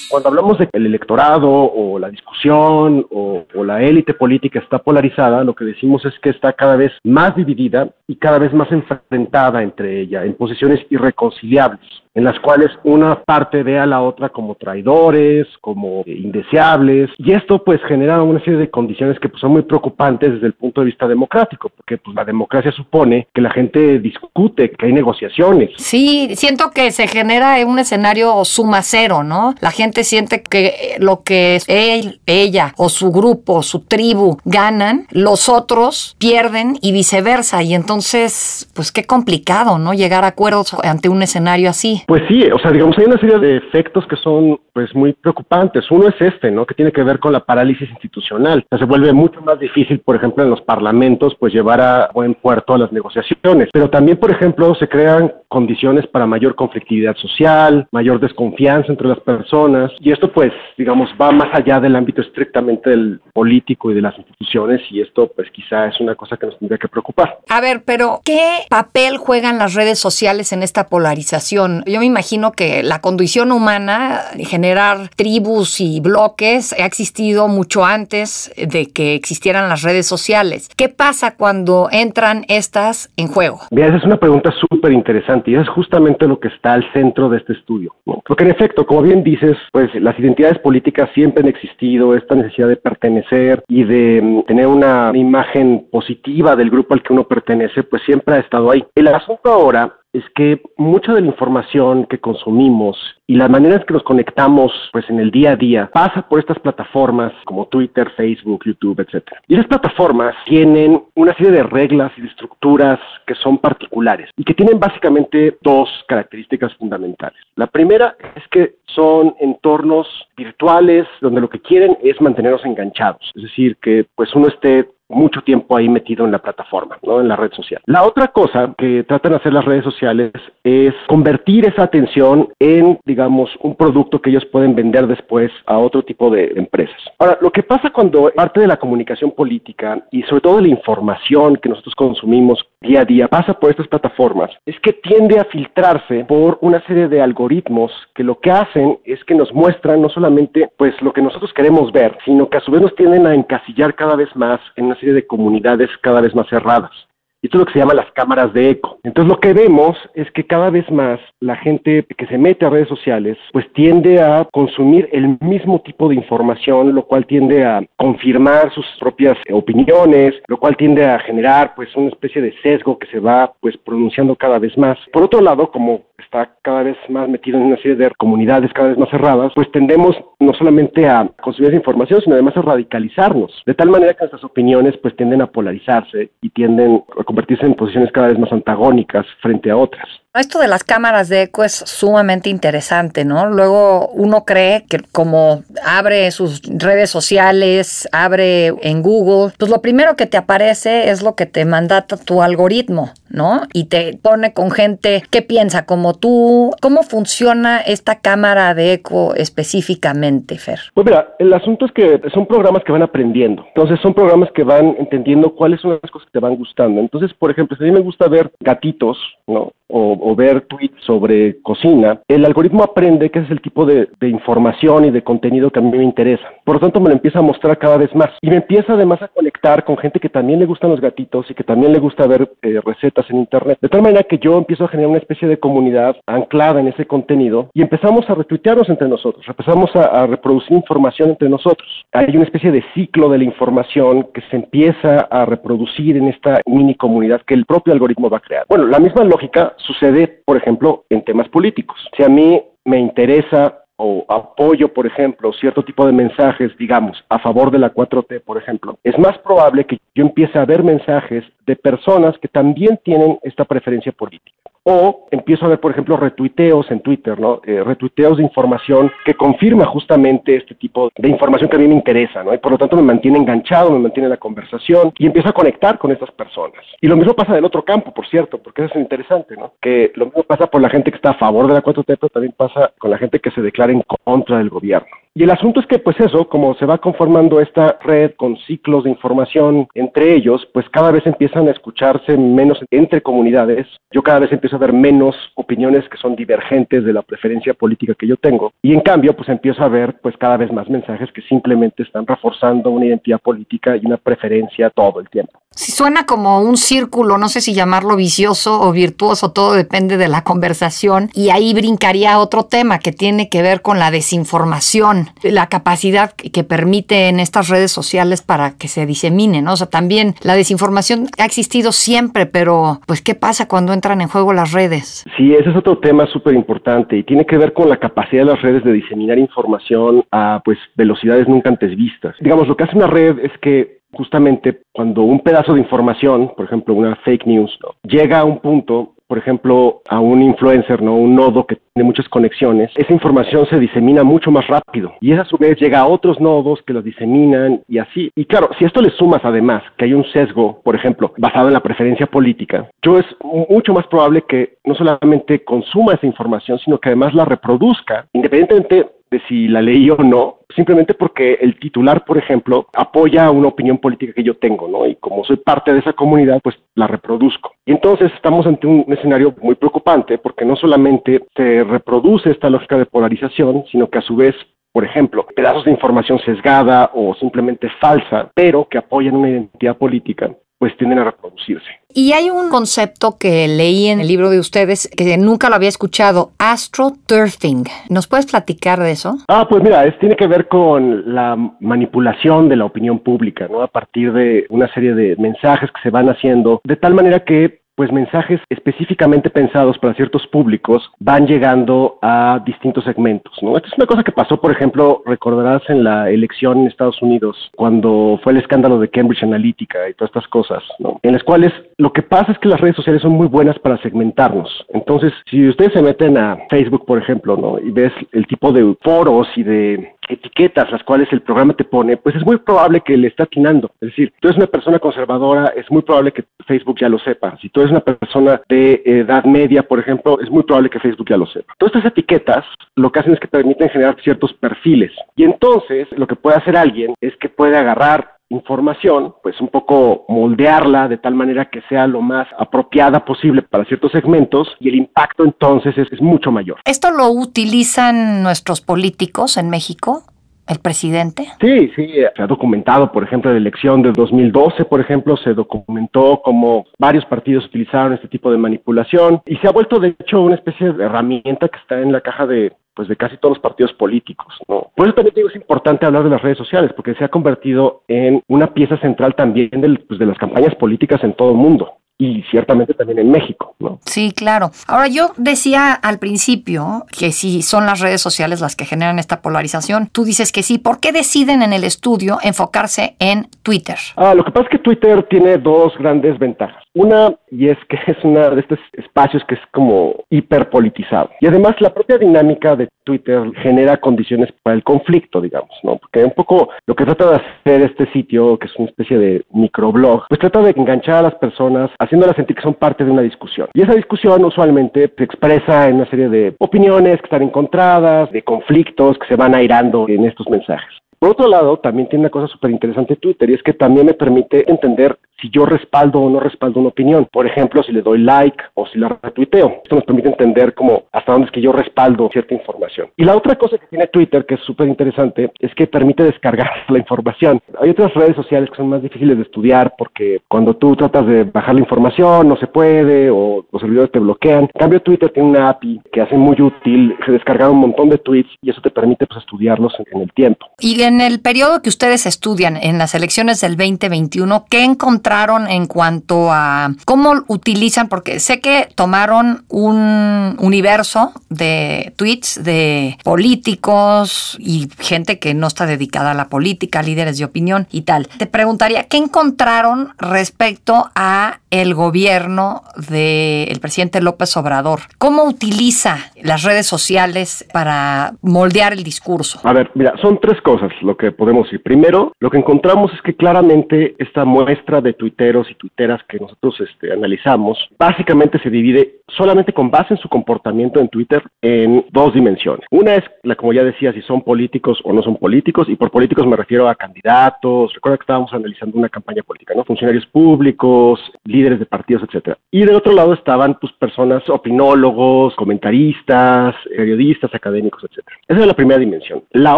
Cuando 0.09 0.27
hablamos 0.27 0.57
de 0.59 0.67
que 0.67 0.77
el 0.77 0.87
electorado 0.87 1.49
o 1.49 1.97
la 1.97 2.09
discusión 2.09 3.05
o, 3.11 3.45
o 3.55 3.63
la 3.63 3.81
élite 3.81 4.13
política 4.13 4.59
está 4.59 4.79
polarizada, 4.79 5.45
lo 5.45 5.55
que 5.55 5.63
decimos 5.63 6.03
es 6.03 6.13
que 6.21 6.31
está 6.31 6.51
cada 6.51 6.75
vez 6.75 6.91
más 7.05 7.33
dividida 7.37 7.87
y 8.07 8.17
cada 8.17 8.37
vez 8.37 8.53
más 8.53 8.69
enfrentada 8.73 9.63
entre 9.63 10.01
ella, 10.01 10.25
en 10.25 10.33
posiciones 10.33 10.85
irreconciliables 10.89 12.00
en 12.13 12.23
las 12.23 12.39
cuales 12.39 12.69
una 12.83 13.23
parte 13.23 13.63
ve 13.63 13.79
a 13.79 13.85
la 13.85 14.01
otra 14.01 14.29
como 14.29 14.55
traidores, 14.55 15.47
como 15.61 16.03
indeseables, 16.05 17.09
y 17.17 17.31
esto 17.31 17.63
pues 17.63 17.79
genera 17.87 18.21
una 18.21 18.39
serie 18.39 18.59
de 18.59 18.69
condiciones 18.69 19.19
que 19.19 19.29
pues, 19.29 19.39
son 19.39 19.53
muy 19.53 19.61
preocupantes 19.61 20.33
desde 20.33 20.47
el 20.47 20.53
punto 20.53 20.81
de 20.81 20.85
vista 20.87 21.07
democrático, 21.07 21.69
porque 21.69 21.97
pues 21.97 22.15
la 22.15 22.25
democracia 22.25 22.71
supone 22.71 23.27
que 23.33 23.41
la 23.41 23.51
gente 23.51 23.99
discute, 23.99 24.71
que 24.71 24.87
hay 24.87 24.93
negociaciones. 24.93 25.71
Sí, 25.77 26.31
siento 26.35 26.71
que 26.71 26.91
se 26.91 27.07
genera 27.07 27.65
un 27.65 27.79
escenario 27.79 28.43
suma 28.43 28.81
cero, 28.81 29.23
¿no? 29.23 29.55
La 29.61 29.71
gente 29.71 30.03
siente 30.03 30.41
que 30.43 30.97
lo 30.99 31.23
que 31.23 31.59
él, 31.67 32.19
ella 32.25 32.73
o 32.77 32.89
su 32.89 33.11
grupo, 33.11 33.63
su 33.63 33.81
tribu 33.81 34.37
ganan, 34.43 35.07
los 35.11 35.47
otros 35.49 36.15
pierden 36.19 36.77
y 36.81 36.91
viceversa, 36.91 37.63
y 37.63 37.73
entonces 37.73 38.69
pues 38.73 38.91
qué 38.91 39.05
complicado, 39.05 39.77
¿no? 39.77 39.93
Llegar 39.93 40.25
a 40.25 40.27
acuerdos 40.27 40.75
ante 40.83 41.09
un 41.09 41.23
escenario 41.23 41.69
así. 41.69 42.00
Pues 42.07 42.23
sí, 42.27 42.43
o 42.51 42.59
sea, 42.59 42.71
digamos, 42.71 42.97
hay 42.97 43.05
una 43.05 43.19
serie 43.19 43.39
de 43.39 43.57
efectos 43.57 44.05
que 44.07 44.15
son 44.15 44.59
pues 44.73 44.93
muy 44.95 45.13
preocupantes. 45.13 45.89
Uno 45.91 46.07
es 46.07 46.15
este, 46.19 46.51
¿no? 46.51 46.65
Que 46.65 46.75
tiene 46.75 46.91
que 46.91 47.03
ver 47.03 47.19
con 47.19 47.33
la 47.33 47.45
parálisis 47.45 47.89
institucional. 47.89 48.65
Se 48.77 48.85
vuelve 48.85 49.11
mucho 49.13 49.41
más 49.41 49.59
difícil, 49.59 49.99
por 49.99 50.15
ejemplo, 50.15 50.43
en 50.43 50.49
los 50.49 50.61
parlamentos, 50.61 51.35
pues 51.39 51.53
llevar 51.53 51.81
a 51.81 52.09
buen 52.13 52.35
puerto 52.35 52.73
a 52.73 52.77
las 52.77 52.91
negociaciones. 52.91 53.69
Pero 53.71 53.89
también, 53.89 54.17
por 54.17 54.31
ejemplo, 54.31 54.73
se 54.75 54.87
crean 54.87 55.33
condiciones 55.47 56.07
para 56.07 56.25
mayor 56.25 56.55
conflictividad 56.55 57.15
social, 57.17 57.87
mayor 57.91 58.19
desconfianza 58.19 58.91
entre 58.91 59.07
las 59.07 59.19
personas. 59.19 59.91
Y 59.99 60.11
esto, 60.11 60.31
pues, 60.31 60.53
digamos, 60.77 61.09
va 61.19 61.31
más 61.31 61.49
allá 61.53 61.79
del 61.79 61.95
ámbito 61.95 62.21
estrictamente 62.21 62.89
del 62.89 63.19
político 63.33 63.91
y 63.91 63.95
de 63.95 64.01
las 64.01 64.17
instituciones. 64.17 64.81
Y 64.89 65.01
esto, 65.01 65.31
pues, 65.35 65.49
quizá 65.51 65.87
es 65.87 65.99
una 65.99 66.15
cosa 66.15 66.37
que 66.37 66.45
nos 66.45 66.57
tendría 66.57 66.77
que 66.77 66.87
preocupar. 66.87 67.39
A 67.49 67.59
ver, 67.59 67.83
pero 67.85 68.21
¿qué 68.23 68.59
papel 68.69 69.17
juegan 69.17 69.57
las 69.57 69.73
redes 69.73 69.99
sociales 69.99 70.53
en 70.53 70.63
esta 70.63 70.87
polarización? 70.87 71.83
Yo 71.91 71.99
me 71.99 72.05
imagino 72.05 72.53
que 72.53 72.83
la 72.83 73.01
condición 73.01 73.51
humana, 73.51 74.21
generar 74.37 75.09
tribus 75.17 75.81
y 75.81 75.99
bloques, 75.99 76.73
ha 76.79 76.85
existido 76.85 77.49
mucho 77.49 77.83
antes 77.83 78.49
de 78.55 78.85
que 78.93 79.13
existieran 79.13 79.67
las 79.67 79.81
redes 79.81 80.05
sociales. 80.05 80.69
¿Qué 80.77 80.87
pasa 80.87 81.35
cuando 81.35 81.89
entran 81.91 82.45
estas 82.47 83.11
en 83.17 83.27
juego? 83.27 83.59
Esa 83.71 83.97
es 83.97 84.03
una 84.05 84.15
pregunta 84.15 84.53
súper 84.69 84.93
interesante 84.93 85.51
y 85.51 85.55
es 85.55 85.67
justamente 85.67 86.27
lo 86.27 86.39
que 86.39 86.47
está 86.47 86.73
al 86.73 86.89
centro 86.93 87.27
de 87.27 87.39
este 87.39 87.53
estudio. 87.53 87.93
Porque 88.25 88.45
en 88.45 88.51
efecto, 88.51 88.85
como 88.85 89.01
bien 89.01 89.21
dices, 89.21 89.57
pues 89.73 89.93
las 89.95 90.17
identidades 90.17 90.59
políticas 90.59 91.09
siempre 91.13 91.43
han 91.43 91.49
existido, 91.49 92.15
esta 92.15 92.35
necesidad 92.35 92.69
de 92.69 92.77
pertenecer 92.77 93.65
y 93.67 93.83
de 93.83 94.21
mm, 94.21 94.43
tener 94.43 94.67
una 94.67 95.11
imagen 95.13 95.87
positiva 95.91 96.55
del 96.55 96.69
grupo 96.69 96.93
al 96.93 97.03
que 97.03 97.11
uno 97.11 97.25
pertenece, 97.25 97.83
pues 97.83 98.01
siempre 98.03 98.35
ha 98.35 98.39
estado 98.39 98.71
ahí. 98.71 98.85
El 98.95 99.07
asunto 99.09 99.51
ahora 99.51 99.97
es 100.13 100.23
que 100.35 100.61
mucha 100.77 101.13
de 101.13 101.21
la 101.21 101.27
información 101.27 102.05
que 102.05 102.19
consumimos 102.19 102.97
y 103.27 103.35
las 103.35 103.49
maneras 103.49 103.85
que 103.85 103.93
nos 103.93 104.03
conectamos 104.03 104.71
pues 104.91 105.09
en 105.09 105.19
el 105.19 105.31
día 105.31 105.51
a 105.51 105.55
día 105.55 105.89
pasa 105.93 106.27
por 106.27 106.39
estas 106.39 106.59
plataformas 106.59 107.31
como 107.45 107.67
Twitter, 107.67 108.11
Facebook, 108.17 108.63
YouTube, 108.65 108.99
etcétera. 108.99 109.41
Y 109.47 109.53
esas 109.53 109.67
plataformas 109.67 110.35
tienen 110.45 111.01
una 111.15 111.33
serie 111.35 111.51
de 111.51 111.63
reglas 111.63 112.11
y 112.17 112.21
de 112.21 112.27
estructuras 112.27 112.99
que 113.25 113.35
son 113.35 113.57
particulares 113.57 114.29
y 114.35 114.43
que 114.43 114.53
tienen 114.53 114.79
básicamente 114.79 115.57
dos 115.61 115.89
características 116.07 116.73
fundamentales. 116.75 117.39
La 117.55 117.67
primera 117.67 118.15
es 118.35 118.45
que 118.49 118.75
son 118.87 119.35
entornos 119.39 120.07
virtuales 120.35 121.07
donde 121.21 121.41
lo 121.41 121.49
que 121.49 121.61
quieren 121.61 121.97
es 122.03 122.19
mantenernos 122.19 122.65
enganchados, 122.65 123.31
es 123.35 123.43
decir, 123.43 123.77
que 123.81 124.05
pues 124.15 124.33
uno 124.35 124.47
esté 124.47 124.89
mucho 125.11 125.41
tiempo 125.41 125.77
ahí 125.77 125.89
metido 125.89 126.25
en 126.25 126.31
la 126.31 126.39
plataforma, 126.39 126.97
¿no? 127.03 127.21
En 127.21 127.27
la 127.27 127.35
red 127.35 127.51
social. 127.53 127.81
La 127.85 128.03
otra 128.03 128.29
cosa 128.29 128.73
que 128.77 129.03
tratan 129.03 129.33
de 129.33 129.37
hacer 129.37 129.53
las 129.53 129.65
redes 129.65 129.83
sociales 129.83 130.31
es 130.63 130.93
convertir 131.07 131.65
esa 131.65 131.83
atención 131.83 132.49
en, 132.59 132.99
digamos, 133.05 133.49
un 133.61 133.75
producto 133.75 134.21
que 134.21 134.29
ellos 134.29 134.45
pueden 134.45 134.75
vender 134.75 135.07
después 135.07 135.51
a 135.65 135.77
otro 135.77 136.03
tipo 136.03 136.29
de 136.29 136.53
empresas. 136.55 136.97
Ahora, 137.19 137.37
lo 137.41 137.51
que 137.51 137.63
pasa 137.63 137.89
cuando 137.91 138.31
parte 138.35 138.61
de 138.61 138.67
la 138.67 138.77
comunicación 138.77 139.31
política 139.31 140.03
y 140.11 140.23
sobre 140.23 140.41
todo 140.41 140.55
de 140.57 140.63
la 140.63 140.67
información 140.69 141.57
que 141.57 141.69
nosotros 141.69 141.95
consumimos 141.95 142.65
día 142.81 143.01
a 143.01 143.05
día 143.05 143.27
pasa 143.27 143.53
por 143.53 143.69
estas 143.69 143.87
plataformas 143.87 144.49
es 144.65 144.79
que 144.79 144.93
tiende 144.93 145.39
a 145.39 145.45
filtrarse 145.45 146.25
por 146.25 146.57
una 146.61 146.81
serie 146.87 147.07
de 147.07 147.21
algoritmos 147.21 147.91
que 148.15 148.23
lo 148.23 148.39
que 148.39 148.49
hacen 148.49 148.97
es 149.05 149.23
que 149.25 149.35
nos 149.35 149.53
muestran 149.53 150.01
no 150.01 150.09
solamente 150.09 150.71
pues 150.77 150.99
lo 151.01 151.13
que 151.13 151.21
nosotros 151.21 151.53
queremos 151.53 151.91
ver, 151.91 152.17
sino 152.25 152.49
que 152.49 152.57
a 152.57 152.61
su 152.61 152.71
vez 152.71 152.81
nos 152.81 152.95
tienden 152.95 153.27
a 153.27 153.35
encasillar 153.35 153.93
cada 153.93 154.15
vez 154.15 154.35
más 154.35 154.59
en 154.75 154.85
una 154.85 154.95
serie 154.95 155.13
de 155.13 155.27
comunidades 155.27 155.89
cada 156.01 156.21
vez 156.21 156.33
más 156.33 156.47
cerradas. 156.49 156.91
Y 157.41 157.47
esto 157.47 157.57
es 157.57 157.61
lo 157.61 157.65
que 157.65 157.73
se 157.73 157.79
llama 157.79 157.95
las 157.95 158.11
cámaras 158.11 158.53
de 158.53 158.69
eco. 158.69 158.99
Entonces 159.03 159.29
lo 159.29 159.39
que 159.39 159.53
vemos 159.53 159.97
es 160.13 160.29
que 160.31 160.45
cada 160.45 160.69
vez 160.69 160.89
más 160.91 161.19
la 161.39 161.55
gente 161.55 162.05
que 162.15 162.27
se 162.27 162.37
mete 162.37 162.65
a 162.65 162.69
redes 162.69 162.87
sociales 162.87 163.37
pues 163.51 163.71
tiende 163.73 164.21
a 164.21 164.47
consumir 164.51 165.09
el 165.11 165.37
mismo 165.41 165.81
tipo 165.81 166.07
de 166.07 166.15
información, 166.15 166.93
lo 166.93 167.03
cual 167.07 167.25
tiende 167.25 167.65
a 167.65 167.83
confirmar 167.97 168.71
sus 168.73 168.85
propias 168.99 169.37
opiniones, 169.51 170.35
lo 170.47 170.57
cual 170.57 170.77
tiende 170.77 171.03
a 171.03 171.17
generar 171.19 171.73
pues 171.75 171.89
una 171.95 172.09
especie 172.09 172.43
de 172.43 172.53
sesgo 172.61 172.99
que 172.99 173.07
se 173.07 173.19
va 173.19 173.51
pues 173.59 173.75
pronunciando 173.77 174.35
cada 174.35 174.59
vez 174.59 174.77
más. 174.77 174.99
Por 175.11 175.23
otro 175.23 175.41
lado, 175.41 175.71
como 175.71 176.03
está 176.23 176.55
cada 176.61 176.83
vez 176.83 176.97
más 177.09 177.27
metido 177.27 177.57
en 177.57 177.65
una 177.65 177.77
serie 177.77 177.95
de 177.95 178.11
comunidades 178.17 178.71
cada 178.73 178.89
vez 178.89 178.97
más 178.97 179.09
cerradas, 179.09 179.51
pues 179.55 179.71
tendemos 179.71 180.15
no 180.39 180.53
solamente 180.53 181.07
a 181.07 181.29
consumir 181.41 181.69
esa 181.69 181.77
información, 181.77 182.21
sino 182.21 182.35
además 182.35 182.55
a 182.57 182.61
radicalizarnos, 182.61 183.63
de 183.65 183.73
tal 183.73 183.89
manera 183.89 184.13
que 184.13 184.21
nuestras 184.21 184.43
opiniones 184.43 184.95
pues 184.97 185.15
tienden 185.15 185.41
a 185.41 185.47
polarizarse 185.47 186.31
y 186.41 186.49
tienden 186.49 187.03
convertirse 187.31 187.65
en 187.65 187.75
posiciones 187.75 188.11
cada 188.11 188.27
vez 188.27 188.37
más 188.37 188.51
antagónicas 188.51 189.25
frente 189.41 189.71
a 189.71 189.77
otras. 189.77 190.07
Esto 190.33 190.59
de 190.59 190.69
las 190.69 190.85
cámaras 190.85 191.27
de 191.27 191.41
eco 191.41 191.65
es 191.65 191.73
sumamente 191.73 192.49
interesante, 192.49 193.25
¿no? 193.25 193.49
Luego 193.49 194.07
uno 194.13 194.45
cree 194.45 194.85
que 194.89 194.99
como 195.11 195.63
abre 195.85 196.31
sus 196.31 196.61
redes 196.63 197.09
sociales, 197.09 198.07
abre 198.13 198.67
en 198.81 199.01
Google, 199.01 199.51
pues 199.59 199.69
lo 199.69 199.81
primero 199.81 200.15
que 200.15 200.27
te 200.27 200.37
aparece 200.37 201.09
es 201.09 201.21
lo 201.21 201.35
que 201.35 201.47
te 201.47 201.65
manda 201.65 202.05
tu 202.05 202.41
algoritmo, 202.41 203.09
¿no? 203.29 203.63
Y 203.73 203.89
te 203.89 204.17
pone 204.23 204.53
con 204.53 204.71
gente 204.71 205.21
que 205.29 205.41
piensa 205.41 205.85
como 205.85 206.13
tú. 206.13 206.71
¿Cómo 206.81 207.03
funciona 207.03 207.81
esta 207.81 208.21
cámara 208.21 208.73
de 208.73 208.93
eco 208.93 209.35
específicamente, 209.35 210.57
Fer? 210.57 210.79
Pues 210.93 211.07
mira, 211.07 211.35
el 211.39 211.51
asunto 211.51 211.87
es 211.87 211.91
que 211.91 212.21
son 212.33 212.45
programas 212.45 212.85
que 212.85 212.93
van 212.93 213.03
aprendiendo. 213.03 213.65
Entonces 213.75 213.99
son 213.99 214.13
programas 214.13 214.49
que 214.53 214.63
van 214.63 214.95
entendiendo 214.97 215.53
cuáles 215.53 215.81
son 215.81 215.99
las 216.01 216.09
cosas 216.09 216.25
que 216.27 216.39
te 216.39 216.45
van 216.45 216.55
gustando. 216.55 217.01
Entonces, 217.01 217.33
por 217.33 217.51
ejemplo, 217.51 217.75
si 217.75 217.83
a 217.83 217.87
mí 217.87 217.91
me 217.91 217.99
gusta 217.99 218.29
ver 218.29 218.49
gatitos, 218.61 219.17
¿no? 219.45 219.73
o, 219.91 220.20
ver 220.35 220.61
tweets 220.61 221.03
sobre 221.05 221.61
cocina, 221.61 222.21
el 222.27 222.45
algoritmo 222.45 222.83
aprende 222.83 223.29
que 223.29 223.39
ese 223.39 223.47
es 223.47 223.51
el 223.51 223.61
tipo 223.61 223.85
de, 223.85 224.09
información 224.21 225.05
y 225.05 225.11
de 225.11 225.23
contenido 225.23 225.69
que 225.71 225.79
a 225.79 225.81
mí 225.81 225.97
me 225.97 226.03
interesa. 226.03 226.47
Por 226.63 226.75
lo 226.75 226.79
tanto, 226.79 226.99
me 226.99 227.09
lo 227.09 227.15
empieza 227.15 227.39
a 227.39 227.41
mostrar 227.41 227.77
cada 227.77 227.97
vez 227.97 228.13
más. 228.15 228.29
Y 228.41 228.49
me 228.49 228.57
empieza 228.57 228.93
además 228.93 229.21
a 229.21 229.27
conectar 229.27 229.83
con 229.83 229.97
gente 229.97 230.19
que 230.19 230.29
también 230.29 230.59
le 230.59 230.65
gustan 230.65 230.89
los 230.89 231.01
gatitos 231.01 231.49
y 231.49 231.53
que 231.53 231.63
también 231.63 231.91
le 231.91 231.99
gusta 231.99 232.27
ver 232.27 232.51
eh, 232.61 232.79
recetas 232.83 233.29
en 233.29 233.37
Internet. 233.37 233.77
De 233.81 233.89
tal 233.89 234.01
manera 234.01 234.23
que 234.23 234.37
yo 234.37 234.57
empiezo 234.57 234.85
a 234.85 234.87
generar 234.87 235.09
una 235.09 235.19
especie 235.19 235.47
de 235.47 235.59
comunidad 235.59 236.15
anclada 236.27 236.79
en 236.79 236.87
ese 236.87 237.05
contenido 237.05 237.69
y 237.73 237.81
empezamos 237.81 238.29
a 238.29 238.35
retuitearnos 238.35 238.89
entre 238.89 239.07
nosotros, 239.07 239.45
empezamos 239.47 239.95
a, 239.95 240.03
a 240.05 240.27
reproducir 240.27 240.73
información 240.73 241.29
entre 241.29 241.49
nosotros. 241.49 241.87
Hay 242.13 242.35
una 242.35 242.45
especie 242.45 242.71
de 242.71 242.83
ciclo 242.93 243.29
de 243.29 243.39
la 243.39 243.43
información 243.43 244.27
que 244.33 244.41
se 244.49 244.55
empieza 244.55 245.21
a 245.21 245.45
reproducir 245.45 246.17
en 246.17 246.27
esta 246.27 246.61
mini 246.65 246.95
comunidad 246.95 247.41
que 247.41 247.53
el 247.53 247.65
propio 247.65 247.93
algoritmo 247.93 248.29
va 248.29 248.37
a 248.37 248.41
crear. 248.41 248.65
Bueno, 248.67 248.85
la 248.85 248.99
misma 248.99 249.23
lógica 249.23 249.73
sucede, 249.77 250.10
por 250.45 250.57
ejemplo, 250.57 251.05
en 251.09 251.23
temas 251.23 251.47
políticos. 251.49 251.97
Si 252.15 252.23
a 252.23 252.29
mí 252.29 252.61
me 252.85 252.99
interesa 252.99 253.81
o 253.97 254.25
apoyo, 254.29 254.91
por 254.91 255.05
ejemplo, 255.05 255.53
cierto 255.53 255.83
tipo 255.83 256.05
de 256.05 256.11
mensajes, 256.11 256.75
digamos, 256.77 257.23
a 257.29 257.37
favor 257.37 257.69
de 257.69 257.77
la 257.77 257.93
4T, 257.93 258.41
por 258.43 258.57
ejemplo, 258.57 258.97
es 259.03 259.17
más 259.19 259.37
probable 259.39 259.85
que 259.85 259.99
yo 260.15 260.23
empiece 260.23 260.57
a 260.57 260.65
ver 260.65 260.83
mensajes 260.83 261.43
de 261.65 261.75
personas 261.75 262.37
que 262.39 262.47
también 262.47 262.99
tienen 263.03 263.39
esta 263.43 263.65
preferencia 263.65 264.11
política. 264.11 264.57
O 264.83 265.27
empiezo 265.29 265.65
a 265.65 265.69
ver, 265.69 265.79
por 265.79 265.91
ejemplo, 265.91 266.17
retuiteos 266.17 266.89
en 266.89 267.01
Twitter, 267.01 267.39
¿no? 267.39 267.61
Eh, 267.65 267.83
retuiteos 267.83 268.37
de 268.37 268.43
información 268.43 269.11
que 269.23 269.35
confirma 269.35 269.85
justamente 269.85 270.55
este 270.55 270.73
tipo 270.73 271.11
de 271.15 271.29
información 271.29 271.69
que 271.69 271.75
a 271.75 271.79
mí 271.79 271.87
me 271.87 271.93
interesa, 271.93 272.43
¿no? 272.43 272.51
Y 272.51 272.57
por 272.57 272.71
lo 272.71 272.79
tanto 272.79 272.95
me 272.95 273.03
mantiene 273.03 273.37
enganchado, 273.37 273.91
me 273.91 273.99
mantiene 273.99 274.25
en 274.25 274.31
la 274.31 274.37
conversación 274.37 275.13
y 275.19 275.27
empiezo 275.27 275.49
a 275.49 275.53
conectar 275.53 275.99
con 275.99 276.11
estas 276.11 276.31
personas. 276.31 276.83
Y 276.99 277.07
lo 277.07 277.15
mismo 277.15 277.33
pasa 277.33 277.53
del 277.53 277.65
otro 277.65 277.85
campo, 277.85 278.11
por 278.11 278.27
cierto, 278.27 278.57
porque 278.57 278.85
eso 278.85 278.95
es 278.95 279.01
interesante, 279.01 279.55
¿no? 279.55 279.73
Que 279.79 280.11
lo 280.15 280.25
mismo 280.25 280.41
pasa 280.43 280.65
por 280.65 280.81
la 280.81 280.89
gente 280.89 281.11
que 281.11 281.17
está 281.17 281.31
a 281.31 281.37
favor 281.37 281.67
de 281.67 281.75
la 281.75 281.83
4T, 281.83 282.17
pero 282.19 282.29
también 282.29 282.55
pasa 282.57 282.91
con 282.97 283.11
la 283.11 283.19
gente 283.19 283.39
que 283.39 283.51
se 283.51 283.61
declara 283.61 283.91
en 283.91 284.01
contra 284.01 284.57
del 284.57 284.69
gobierno. 284.69 285.20
Y 285.33 285.43
el 285.43 285.51
asunto 285.51 285.79
es 285.79 285.87
que, 285.87 285.97
pues 285.97 286.19
eso, 286.19 286.49
como 286.49 286.75
se 286.75 286.85
va 286.85 286.97
conformando 286.97 287.61
esta 287.61 287.97
red 288.03 288.31
con 288.35 288.57
ciclos 288.67 289.05
de 289.05 289.11
información 289.11 289.87
entre 289.93 290.35
ellos, 290.35 290.67
pues 290.73 290.89
cada 290.89 291.09
vez 291.09 291.25
empiezan 291.25 291.69
a 291.69 291.71
escucharse 291.71 292.35
menos 292.35 292.79
entre 292.91 293.21
comunidades. 293.21 293.87
Yo 294.11 294.23
cada 294.23 294.39
vez 294.39 294.51
empiezo 294.51 294.75
a 294.75 294.79
ver 294.79 294.91
menos 294.91 295.33
opiniones 295.55 296.03
que 296.09 296.17
son 296.17 296.35
divergentes 296.35 297.05
de 297.05 297.13
la 297.13 297.21
preferencia 297.21 297.73
política 297.73 298.13
que 298.13 298.27
yo 298.27 298.35
tengo. 298.35 298.73
Y 298.81 298.93
en 298.93 298.99
cambio, 298.99 299.33
pues 299.33 299.47
empiezo 299.47 299.81
a 299.83 299.87
ver, 299.87 300.19
pues 300.21 300.35
cada 300.35 300.57
vez 300.57 300.69
más 300.73 300.89
mensajes 300.89 301.31
que 301.31 301.41
simplemente 301.43 302.03
están 302.03 302.27
reforzando 302.27 302.89
una 302.89 303.05
identidad 303.05 303.39
política 303.39 303.95
y 303.95 304.05
una 304.05 304.17
preferencia 304.17 304.89
todo 304.89 305.21
el 305.21 305.29
tiempo. 305.29 305.61
Si 305.73 305.93
suena 305.93 306.25
como 306.25 306.59
un 306.59 306.75
círculo, 306.75 307.37
no 307.37 307.47
sé 307.47 307.61
si 307.61 307.73
llamarlo 307.73 308.17
vicioso 308.17 308.81
o 308.81 308.91
virtuoso, 308.91 309.53
todo 309.53 309.71
depende 309.73 310.17
de 310.17 310.27
la 310.27 310.43
conversación. 310.43 311.29
Y 311.33 311.49
ahí 311.49 311.73
brincaría 311.73 312.39
otro 312.39 312.65
tema 312.65 312.99
que 312.99 313.13
tiene 313.13 313.47
que 313.47 313.61
ver 313.61 313.81
con 313.81 313.97
la 313.97 314.11
desinformación, 314.11 315.20
la 315.43 315.67
capacidad 315.67 316.31
que 316.31 316.63
permiten 316.63 317.39
estas 317.39 317.69
redes 317.69 317.91
sociales 317.91 318.41
para 318.41 318.77
que 318.77 318.87
se 318.87 319.05
diseminen. 319.05 319.67
O 319.67 319.75
sea, 319.75 319.87
también 319.87 320.35
la 320.43 320.55
desinformación 320.55 321.27
ha 321.37 321.45
existido 321.45 321.91
siempre, 321.91 322.45
pero 322.45 322.99
pues 323.07 323.21
¿qué 323.21 323.35
pasa 323.35 323.67
cuando 323.67 323.93
entran 323.93 324.21
en 324.21 324.27
juego 324.27 324.53
las 324.53 324.71
redes? 324.71 325.25
Sí, 325.37 325.53
ese 325.53 325.69
es 325.69 325.75
otro 325.75 325.97
tema 325.99 326.27
súper 326.27 326.53
importante 326.53 327.17
y 327.17 327.23
tiene 327.23 327.45
que 327.45 327.57
ver 327.57 327.73
con 327.73 327.89
la 327.89 327.97
capacidad 327.97 328.45
de 328.45 328.51
las 328.51 328.61
redes 328.61 328.83
de 328.83 328.93
diseminar 328.93 329.37
información 329.37 330.23
a 330.31 330.61
pues 330.63 330.77
velocidades 330.95 331.47
nunca 331.47 331.69
antes 331.69 331.95
vistas. 331.95 332.35
Digamos, 332.39 332.67
lo 332.67 332.75
que 332.75 332.83
hace 332.83 332.95
una 332.95 333.07
red 333.07 333.39
es 333.39 333.51
que 333.61 334.01
justamente 334.13 334.81
cuando 334.91 335.23
un 335.23 335.39
pedazo 335.39 335.73
de 335.73 335.79
información, 335.79 336.51
por 336.55 336.65
ejemplo 336.65 336.93
una 336.93 337.15
fake 337.17 337.45
news, 337.45 337.77
llega 338.03 338.39
a 338.39 338.43
un 338.43 338.59
punto 338.59 339.15
por 339.31 339.37
ejemplo, 339.37 340.01
a 340.09 340.19
un 340.19 340.41
influencer, 340.41 341.01
¿no? 341.01 341.15
Un 341.15 341.37
nodo 341.37 341.65
que 341.65 341.77
tiene 341.93 342.05
muchas 342.05 342.27
conexiones, 342.27 342.91
esa 342.95 343.13
información 343.13 343.65
se 343.65 343.79
disemina 343.79 344.25
mucho 344.25 344.51
más 344.51 344.67
rápido 344.67 345.13
y 345.21 345.31
esa 345.31 345.43
a 345.43 345.45
su 345.45 345.57
vez 345.57 345.79
llega 345.79 346.01
a 346.01 346.05
otros 346.05 346.41
nodos 346.41 346.81
que 346.85 346.91
la 346.91 347.01
diseminan 347.01 347.81
y 347.87 347.99
así. 347.99 348.29
Y 348.35 348.43
claro, 348.43 348.69
si 348.77 348.83
esto 348.83 349.01
le 349.01 349.09
sumas 349.11 349.39
además 349.45 349.83
que 349.97 350.03
hay 350.03 350.13
un 350.13 350.25
sesgo, 350.33 350.81
por 350.83 350.97
ejemplo, 350.97 351.31
basado 351.37 351.69
en 351.69 351.73
la 351.73 351.79
preferencia 351.79 352.27
política, 352.27 352.89
yo 353.01 353.19
es 353.19 353.25
mucho 353.69 353.93
más 353.93 354.05
probable 354.07 354.43
que 354.49 354.73
no 354.83 354.95
solamente 354.95 355.63
consuma 355.63 356.15
esa 356.15 356.27
información, 356.27 356.77
sino 356.79 356.97
que 356.97 357.07
además 357.07 357.33
la 357.33 357.45
reproduzca, 357.45 358.25
independientemente 358.33 359.11
de 359.31 359.41
si 359.47 359.67
la 359.69 359.81
leí 359.81 360.09
o 360.09 360.17
no, 360.17 360.59
simplemente 360.75 361.13
porque 361.13 361.53
el 361.61 361.79
titular, 361.79 362.25
por 362.25 362.37
ejemplo, 362.37 362.87
apoya 362.93 363.49
una 363.49 363.69
opinión 363.69 363.97
política 363.97 364.33
que 364.33 364.43
yo 364.43 364.57
tengo, 364.57 364.87
¿no? 364.87 365.07
Y 365.07 365.15
como 365.15 365.43
soy 365.45 365.57
parte 365.57 365.93
de 365.93 365.99
esa 365.99 366.13
comunidad, 366.13 366.59
pues 366.61 366.75
la 366.95 367.07
reproduzco. 367.07 367.71
Y 367.85 367.91
entonces 367.91 368.31
estamos 368.35 368.67
ante 368.67 368.87
un 368.87 369.05
escenario 369.07 369.55
muy 369.61 369.75
preocupante 369.75 370.37
porque 370.37 370.65
no 370.65 370.75
solamente 370.75 371.45
se 371.55 371.83
reproduce 371.83 372.51
esta 372.51 372.69
lógica 372.69 372.97
de 372.97 373.05
polarización, 373.05 373.85
sino 373.89 374.09
que 374.09 374.19
a 374.19 374.21
su 374.21 374.35
vez 374.35 374.55
por 374.93 375.05
ejemplo, 375.05 375.47
pedazos 375.55 375.85
de 375.85 375.91
información 375.91 376.37
sesgada 376.39 377.11
o 377.13 377.33
simplemente 377.35 377.89
falsa, 378.01 378.51
pero 378.53 378.89
que 378.89 378.97
apoyan 378.97 379.37
una 379.37 379.49
identidad 379.49 379.97
política, 379.97 380.53
pues 380.77 380.97
tienden 380.97 381.19
a 381.19 381.23
reproducirse. 381.23 382.00
Y 382.13 382.33
hay 382.33 382.49
un 382.49 382.69
concepto 382.69 383.37
que 383.37 383.67
leí 383.67 384.07
en 384.07 384.19
el 384.19 384.27
libro 384.27 384.49
de 384.49 384.59
ustedes 384.59 385.09
que 385.15 385.37
nunca 385.37 385.69
lo 385.69 385.75
había 385.75 385.89
escuchado, 385.89 386.51
astroturfing. 386.57 387.85
¿Nos 388.09 388.27
puedes 388.27 388.45
platicar 388.45 388.99
de 388.99 389.11
eso? 389.11 389.37
Ah, 389.47 389.67
pues 389.69 389.83
mira, 389.83 390.05
es, 390.05 390.17
tiene 390.19 390.35
que 390.35 390.47
ver 390.47 390.67
con 390.67 391.33
la 391.33 391.55
manipulación 391.79 392.69
de 392.69 392.75
la 392.75 392.85
opinión 392.85 393.19
pública, 393.19 393.67
¿no? 393.69 393.81
A 393.81 393.87
partir 393.87 394.33
de 394.33 394.65
una 394.69 394.91
serie 394.93 395.13
de 395.13 395.35
mensajes 395.37 395.89
que 395.91 396.01
se 396.01 396.09
van 396.09 396.29
haciendo, 396.29 396.81
de 396.83 396.95
tal 396.95 397.13
manera 397.13 397.43
que 397.43 397.80
pues 397.95 398.11
mensajes 398.11 398.59
específicamente 398.69 399.49
pensados 399.49 399.97
para 399.99 400.13
ciertos 400.13 400.45
públicos 400.47 401.11
van 401.19 401.47
llegando 401.47 402.17
a 402.21 402.61
distintos 402.65 403.03
segmentos, 403.03 403.53
¿no? 403.61 403.75
Esta 403.75 403.89
es 403.89 403.97
una 403.97 404.05
cosa 404.05 404.23
que 404.23 404.31
pasó, 404.31 404.59
por 404.59 404.71
ejemplo, 404.71 405.21
recordarás 405.25 405.81
en 405.89 406.03
la 406.03 406.29
elección 406.29 406.79
en 406.79 406.87
Estados 406.87 407.21
Unidos, 407.21 407.71
cuando 407.75 408.39
fue 408.43 408.53
el 408.53 408.59
escándalo 408.59 408.99
de 408.99 409.09
Cambridge 409.09 409.43
Analytica 409.43 410.09
y 410.09 410.13
todas 410.13 410.29
estas 410.29 410.47
cosas, 410.47 410.83
¿no? 410.99 411.19
En 411.23 411.33
las 411.33 411.43
cuales 411.43 411.73
lo 411.97 412.11
que 412.13 412.21
pasa 412.21 412.51
es 412.51 412.59
que 412.59 412.69
las 412.69 412.81
redes 412.81 412.95
sociales 412.95 413.21
son 413.21 413.33
muy 413.33 413.47
buenas 413.47 413.77
para 413.79 414.01
segmentarnos. 414.01 414.85
Entonces, 414.89 415.33
si 415.49 415.67
ustedes 415.67 415.93
se 415.93 416.01
meten 416.01 416.37
a 416.37 416.57
Facebook, 416.69 417.05
por 417.05 417.17
ejemplo, 417.17 417.57
¿no? 417.57 417.79
Y 417.79 417.91
ves 417.91 418.13
el 418.31 418.47
tipo 418.47 418.71
de 418.71 418.95
foros 419.01 419.47
y 419.55 419.63
de 419.63 420.15
etiquetas 420.27 420.91
las 420.91 421.03
cuales 421.03 421.27
el 421.31 421.41
programa 421.41 421.73
te 421.73 421.83
pone, 421.83 422.17
pues 422.17 422.35
es 422.35 422.45
muy 422.45 422.57
probable 422.57 423.01
que 423.01 423.17
le 423.17 423.27
esté 423.27 423.43
atinando. 423.43 423.91
Es 424.01 424.09
decir, 424.09 424.33
tú 424.39 424.47
eres 424.47 424.57
una 424.57 424.67
persona 424.67 424.99
conservadora, 424.99 425.73
es 425.75 425.89
muy 425.91 426.01
probable 426.01 426.31
que 426.31 426.45
Facebook 426.65 426.99
ya 426.99 427.09
lo 427.09 427.19
sepa. 427.19 427.57
Si 427.61 427.69
tú 427.69 427.81
eres 427.81 427.91
una 427.91 428.01
persona 428.01 428.61
de 428.69 429.01
edad 429.05 429.43
media, 429.45 429.83
por 429.83 429.99
ejemplo, 429.99 430.39
es 430.39 430.49
muy 430.49 430.63
probable 430.63 430.89
que 430.89 430.99
Facebook 430.99 431.29
ya 431.29 431.37
lo 431.37 431.47
sepa. 431.47 431.73
Todas 431.77 431.95
estas 431.95 432.11
etiquetas 432.11 432.65
lo 432.95 433.11
que 433.11 433.19
hacen 433.19 433.33
es 433.33 433.39
que 433.39 433.47
permiten 433.47 433.89
generar 433.89 434.15
ciertos 434.21 434.53
perfiles. 434.53 435.11
Y 435.35 435.43
entonces 435.43 436.07
lo 436.11 436.27
que 436.27 436.35
puede 436.35 436.57
hacer 436.57 436.77
alguien 436.77 437.13
es 437.21 437.35
que 437.37 437.49
puede 437.49 437.77
agarrar 437.77 438.30
información, 438.51 439.33
pues 439.41 439.59
un 439.61 439.69
poco 439.69 440.25
moldearla 440.27 441.07
de 441.07 441.17
tal 441.17 441.35
manera 441.35 441.69
que 441.69 441.81
sea 441.89 442.05
lo 442.05 442.21
más 442.21 442.47
apropiada 442.59 443.23
posible 443.25 443.61
para 443.61 443.85
ciertos 443.85 444.11
segmentos 444.11 444.67
y 444.79 444.89
el 444.89 444.95
impacto 444.95 445.43
entonces 445.43 445.97
es, 445.97 446.11
es 446.11 446.21
mucho 446.21 446.51
mayor. 446.51 446.77
¿Esto 446.85 447.11
lo 447.11 447.29
utilizan 447.29 448.43
nuestros 448.43 448.81
políticos 448.81 449.57
en 449.57 449.69
México? 449.69 450.23
¿El 450.67 450.79
presidente? 450.79 451.47
Sí, 451.59 451.91
sí, 451.95 452.07
se 452.35 452.41
ha 452.41 452.47
documentado, 452.47 453.11
por 453.11 453.23
ejemplo, 453.23 453.51
la 453.51 453.57
elección 453.57 454.01
del 454.01 454.13
2012, 454.13 454.85
por 454.85 455.01
ejemplo, 455.01 455.35
se 455.35 455.53
documentó 455.53 456.41
como 456.43 456.85
varios 456.97 457.25
partidos 457.25 457.65
utilizaron 457.65 458.13
este 458.13 458.27
tipo 458.27 458.51
de 458.51 458.57
manipulación 458.57 459.41
y 459.45 459.57
se 459.57 459.67
ha 459.67 459.71
vuelto, 459.71 459.99
de 459.99 460.15
hecho, 460.19 460.39
una 460.39 460.55
especie 460.55 460.93
de 460.93 461.03
herramienta 461.03 461.67
que 461.67 461.77
está 461.77 461.99
en 461.99 462.11
la 462.11 462.21
caja 462.21 462.45
de 462.45 462.71
pues 462.93 463.07
de 463.07 463.15
casi 463.15 463.37
todos 463.37 463.57
los 463.57 463.61
partidos 463.61 463.93
políticos, 463.93 464.53
¿no? 464.67 464.91
Por 464.95 465.07
eso 465.07 465.15
también 465.15 465.35
digo 465.35 465.49
es 465.49 465.55
importante 465.55 466.05
hablar 466.05 466.23
de 466.23 466.29
las 466.29 466.41
redes 466.41 466.57
sociales, 466.57 466.91
porque 466.95 467.15
se 467.15 467.23
ha 467.23 467.29
convertido 467.29 468.03
en 468.07 468.43
una 468.47 468.73
pieza 468.73 468.97
central 468.97 469.35
también 469.35 469.69
del, 469.81 469.99
pues, 469.99 470.19
de 470.19 470.25
las 470.25 470.37
campañas 470.37 470.75
políticas 470.75 471.23
en 471.23 471.33
todo 471.33 471.51
el 471.51 471.57
mundo 471.57 471.97
y 472.21 472.43
ciertamente 472.51 472.93
también 472.93 473.17
en 473.17 473.31
México, 473.31 473.75
¿no? 473.79 473.99
Sí, 474.05 474.31
claro. 474.31 474.69
Ahora 474.87 475.07
yo 475.07 475.31
decía 475.37 475.93
al 475.93 476.19
principio 476.19 477.05
que 477.17 477.31
si 477.31 477.63
son 477.63 477.87
las 477.87 477.99
redes 477.99 478.21
sociales 478.21 478.61
las 478.61 478.75
que 478.75 478.85
generan 478.85 479.17
esta 479.17 479.41
polarización. 479.41 480.07
Tú 480.07 480.23
dices 480.23 480.51
que 480.51 480.61
sí. 480.61 480.77
¿Por 480.77 480.99
qué 480.99 481.11
deciden 481.11 481.63
en 481.63 481.73
el 481.73 481.83
estudio 481.83 482.37
enfocarse 482.43 483.15
en 483.17 483.47
Twitter? 483.63 483.97
Ah, 484.17 484.35
lo 484.35 484.45
que 484.45 484.51
pasa 484.51 484.65
es 484.65 484.69
que 484.69 484.77
Twitter 484.77 485.25
tiene 485.31 485.57
dos 485.57 485.97
grandes 485.97 486.37
ventajas. 486.37 486.80
Una, 486.93 487.33
y 487.49 487.69
es 487.69 487.77
que 487.87 487.97
es 488.11 488.17
uno 488.23 488.51
de 488.51 488.61
estos 488.61 488.79
espacios 488.93 489.43
que 489.45 489.55
es 489.55 489.61
como 489.71 490.23
hiperpolitizado. 490.29 491.29
Y 491.39 491.47
además 491.47 491.75
la 491.79 491.93
propia 491.93 492.17
dinámica 492.17 492.75
de 492.75 492.89
Twitter 493.03 493.51
genera 493.61 493.97
condiciones 493.97 494.51
para 494.63 494.75
el 494.75 494.83
conflicto, 494.83 495.41
digamos, 495.41 495.71
¿no? 495.83 495.97
Porque 495.97 496.23
un 496.23 496.31
poco 496.31 496.69
lo 496.85 496.95
que 496.95 497.05
trata 497.05 497.29
de 497.29 497.35
hacer 497.37 497.81
este 497.81 498.11
sitio, 498.11 498.57
que 498.59 498.67
es 498.67 498.75
una 498.77 498.89
especie 498.89 499.17
de 499.17 499.45
microblog, 499.51 500.25
pues 500.27 500.39
trata 500.39 500.61
de 500.61 500.73
enganchar 500.75 501.15
a 501.15 501.21
las 501.23 501.35
personas, 501.35 501.89
haciéndolas 501.99 502.35
sentir 502.35 502.55
que 502.55 502.61
son 502.61 502.73
parte 502.73 503.03
de 503.03 503.11
una 503.11 503.21
discusión. 503.21 503.69
Y 503.73 503.81
esa 503.81 503.95
discusión 503.95 504.43
usualmente 504.43 505.11
se 505.17 505.23
expresa 505.23 505.87
en 505.87 505.95
una 505.95 506.09
serie 506.09 506.29
de 506.29 506.55
opiniones 506.59 507.19
que 507.19 507.25
están 507.25 507.43
encontradas, 507.43 508.31
de 508.31 508.43
conflictos 508.43 509.17
que 509.17 509.27
se 509.27 509.35
van 509.35 509.55
airando 509.55 510.07
en 510.07 510.25
estos 510.25 510.49
mensajes. 510.49 511.01
Por 511.21 511.29
otro 511.29 511.47
lado, 511.47 511.77
también 511.77 512.09
tiene 512.09 512.23
una 512.23 512.31
cosa 512.31 512.47
súper 512.47 512.71
interesante 512.71 513.15
Twitter 513.15 513.47
y 513.47 513.53
es 513.53 513.61
que 513.61 513.73
también 513.73 514.07
me 514.07 514.15
permite 514.15 514.67
entender 514.67 515.19
si 515.39 515.51
yo 515.51 515.67
respaldo 515.67 516.19
o 516.19 516.29
no 516.31 516.39
respaldo 516.39 516.79
una 516.79 516.89
opinión. 516.89 517.27
Por 517.31 517.45
ejemplo, 517.45 517.83
si 517.83 517.91
le 517.91 518.01
doy 518.01 518.17
like 518.17 518.57
o 518.73 518.87
si 518.87 518.97
la 518.97 519.19
retuiteo. 519.21 519.81
Esto 519.83 519.97
nos 519.97 520.05
permite 520.05 520.29
entender 520.29 520.73
como 520.73 521.03
hasta 521.11 521.31
dónde 521.31 521.45
es 521.45 521.51
que 521.51 521.61
yo 521.61 521.71
respaldo 521.71 522.27
cierta 522.31 522.55
información. 522.55 523.09
Y 523.17 523.23
la 523.23 523.35
otra 523.35 523.55
cosa 523.55 523.77
que 523.77 523.85
tiene 523.85 524.07
Twitter, 524.07 524.47
que 524.47 524.55
es 524.55 524.61
súper 524.61 524.87
interesante, 524.87 525.51
es 525.59 525.73
que 525.75 525.85
permite 525.85 526.23
descargar 526.23 526.69
la 526.89 526.97
información. 526.97 527.59
Hay 527.79 527.91
otras 527.91 528.13
redes 528.15 528.35
sociales 528.35 528.71
que 528.71 528.77
son 528.77 528.89
más 528.89 529.03
difíciles 529.03 529.37
de 529.37 529.43
estudiar 529.43 529.93
porque 529.99 530.41
cuando 530.47 530.75
tú 530.75 530.95
tratas 530.95 531.27
de 531.27 531.43
bajar 531.43 531.75
la 531.75 531.81
información 531.81 532.47
no 532.47 532.57
se 532.57 532.65
puede 532.65 533.29
o 533.29 533.63
los 533.71 533.79
servidores 533.79 534.11
te 534.11 534.17
bloquean. 534.17 534.63
En 534.73 534.79
cambio, 534.79 535.01
Twitter 535.01 535.29
tiene 535.29 535.49
una 535.49 535.69
API 535.69 536.01
que 536.11 536.21
hace 536.21 536.35
muy 536.35 536.59
útil 536.59 537.15
se 537.23 537.31
descargar 537.31 537.69
un 537.69 537.77
montón 537.77 538.09
de 538.09 538.17
tweets 538.17 538.49
y 538.61 538.71
eso 538.71 538.81
te 538.81 538.89
permite 538.89 539.27
pues, 539.27 539.39
estudiarlos 539.39 539.93
en, 540.11 540.21
el 540.21 540.31
tiempo. 540.33 540.67
En 541.11 541.21
el 541.21 541.41
periodo 541.41 541.81
que 541.81 541.89
ustedes 541.89 542.25
estudian 542.25 542.77
en 542.77 542.97
las 542.97 543.15
elecciones 543.15 543.59
del 543.61 543.75
2021, 543.75 544.65
¿qué 544.69 544.83
encontraron? 544.83 545.51
en 545.69 545.87
cuanto 545.87 546.51
a 546.51 546.91
cómo 547.05 547.43
utilizan? 547.47 548.07
Porque 548.07 548.39
sé 548.39 548.59
que 548.59 548.87
tomaron 548.95 549.63
un 549.69 550.55
universo 550.59 551.33
de 551.49 552.13
tweets 552.15 552.63
de 552.63 553.17
políticos 553.23 554.57
y 554.59 554.89
gente 554.99 555.39
que 555.39 555.53
no 555.53 555.67
está 555.67 555.85
dedicada 555.85 556.31
a 556.31 556.33
la 556.33 556.49
política, 556.49 557.01
líderes 557.01 557.37
de 557.37 557.45
opinión 557.45 557.87
y 557.91 558.01
tal. 558.01 558.27
Te 558.37 558.45
preguntaría, 558.45 559.03
¿qué 559.03 559.17
encontraron 559.17 560.13
respecto 560.17 561.09
a 561.15 561.59
el 561.69 561.93
gobierno 561.93 562.83
del 562.95 563.79
presidente 563.79 564.21
López 564.21 564.55
Obrador? 564.57 565.01
¿Cómo 565.17 565.43
utiliza 565.43 566.17
las 566.41 566.63
redes 566.63 566.87
sociales 566.87 567.65
para 567.73 568.33
moldear 568.41 568.93
el 568.93 569.03
discurso? 569.03 569.59
A 569.63 569.73
ver, 569.73 569.91
mira, 569.95 570.13
son 570.21 570.39
tres 570.39 570.61
cosas 570.61 570.91
lo 571.01 571.17
que 571.17 571.31
podemos 571.31 571.65
decir. 571.65 571.81
Primero, 571.81 572.33
lo 572.39 572.49
que 572.49 572.57
encontramos 572.57 573.13
es 573.13 573.21
que 573.21 573.35
claramente 573.35 574.15
esta 574.17 574.45
muestra 574.45 575.01
de 575.01 575.13
tuiteros 575.13 575.69
y 575.69 575.75
tuiteras 575.75 576.21
que 576.27 576.39
nosotros 576.39 576.79
este, 576.81 577.11
analizamos, 577.11 577.77
básicamente 577.97 578.59
se 578.59 578.69
divide 578.69 579.21
solamente 579.27 579.73
con 579.73 579.89
base 579.89 580.13
en 580.13 580.19
su 580.19 580.29
comportamiento 580.29 580.99
en 580.99 581.09
Twitter 581.09 581.43
en 581.61 582.05
dos 582.11 582.33
dimensiones. 582.33 582.85
Una 582.91 583.15
es, 583.15 583.23
la, 583.43 583.55
como 583.55 583.73
ya 583.73 583.83
decía, 583.83 584.13
si 584.13 584.21
son 584.21 584.41
políticos 584.41 584.99
o 585.03 585.13
no 585.13 585.21
son 585.21 585.37
políticos, 585.37 585.87
y 585.89 585.95
por 585.95 586.11
políticos 586.11 586.45
me 586.45 586.55
refiero 586.55 586.87
a 586.87 586.95
candidatos, 586.95 587.93
recuerda 587.93 588.17
que 588.17 588.23
estábamos 588.23 588.53
analizando 588.53 588.97
una 588.97 589.09
campaña 589.09 589.43
política, 589.43 589.73
¿no? 589.75 589.83
Funcionarios 589.85 590.25
públicos, 590.27 591.19
líderes 591.45 591.79
de 591.79 591.85
partidos, 591.85 592.23
etcétera. 592.23 592.57
Y 592.71 592.85
del 592.85 592.95
otro 592.95 593.13
lado 593.13 593.33
estaban 593.33 593.77
pues 593.79 593.93
personas, 593.93 594.47
opinólogos, 594.49 595.55
comentaristas, 595.55 596.75
periodistas, 596.95 597.53
académicos, 597.53 598.03
etcétera. 598.03 598.37
Esa 598.47 598.59
es 598.61 598.67
la 598.67 598.73
primera 598.73 598.99
dimensión. 598.99 599.43
La 599.51 599.77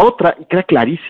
otra, 0.00 0.36
y 0.40 0.44
queda 0.46 0.62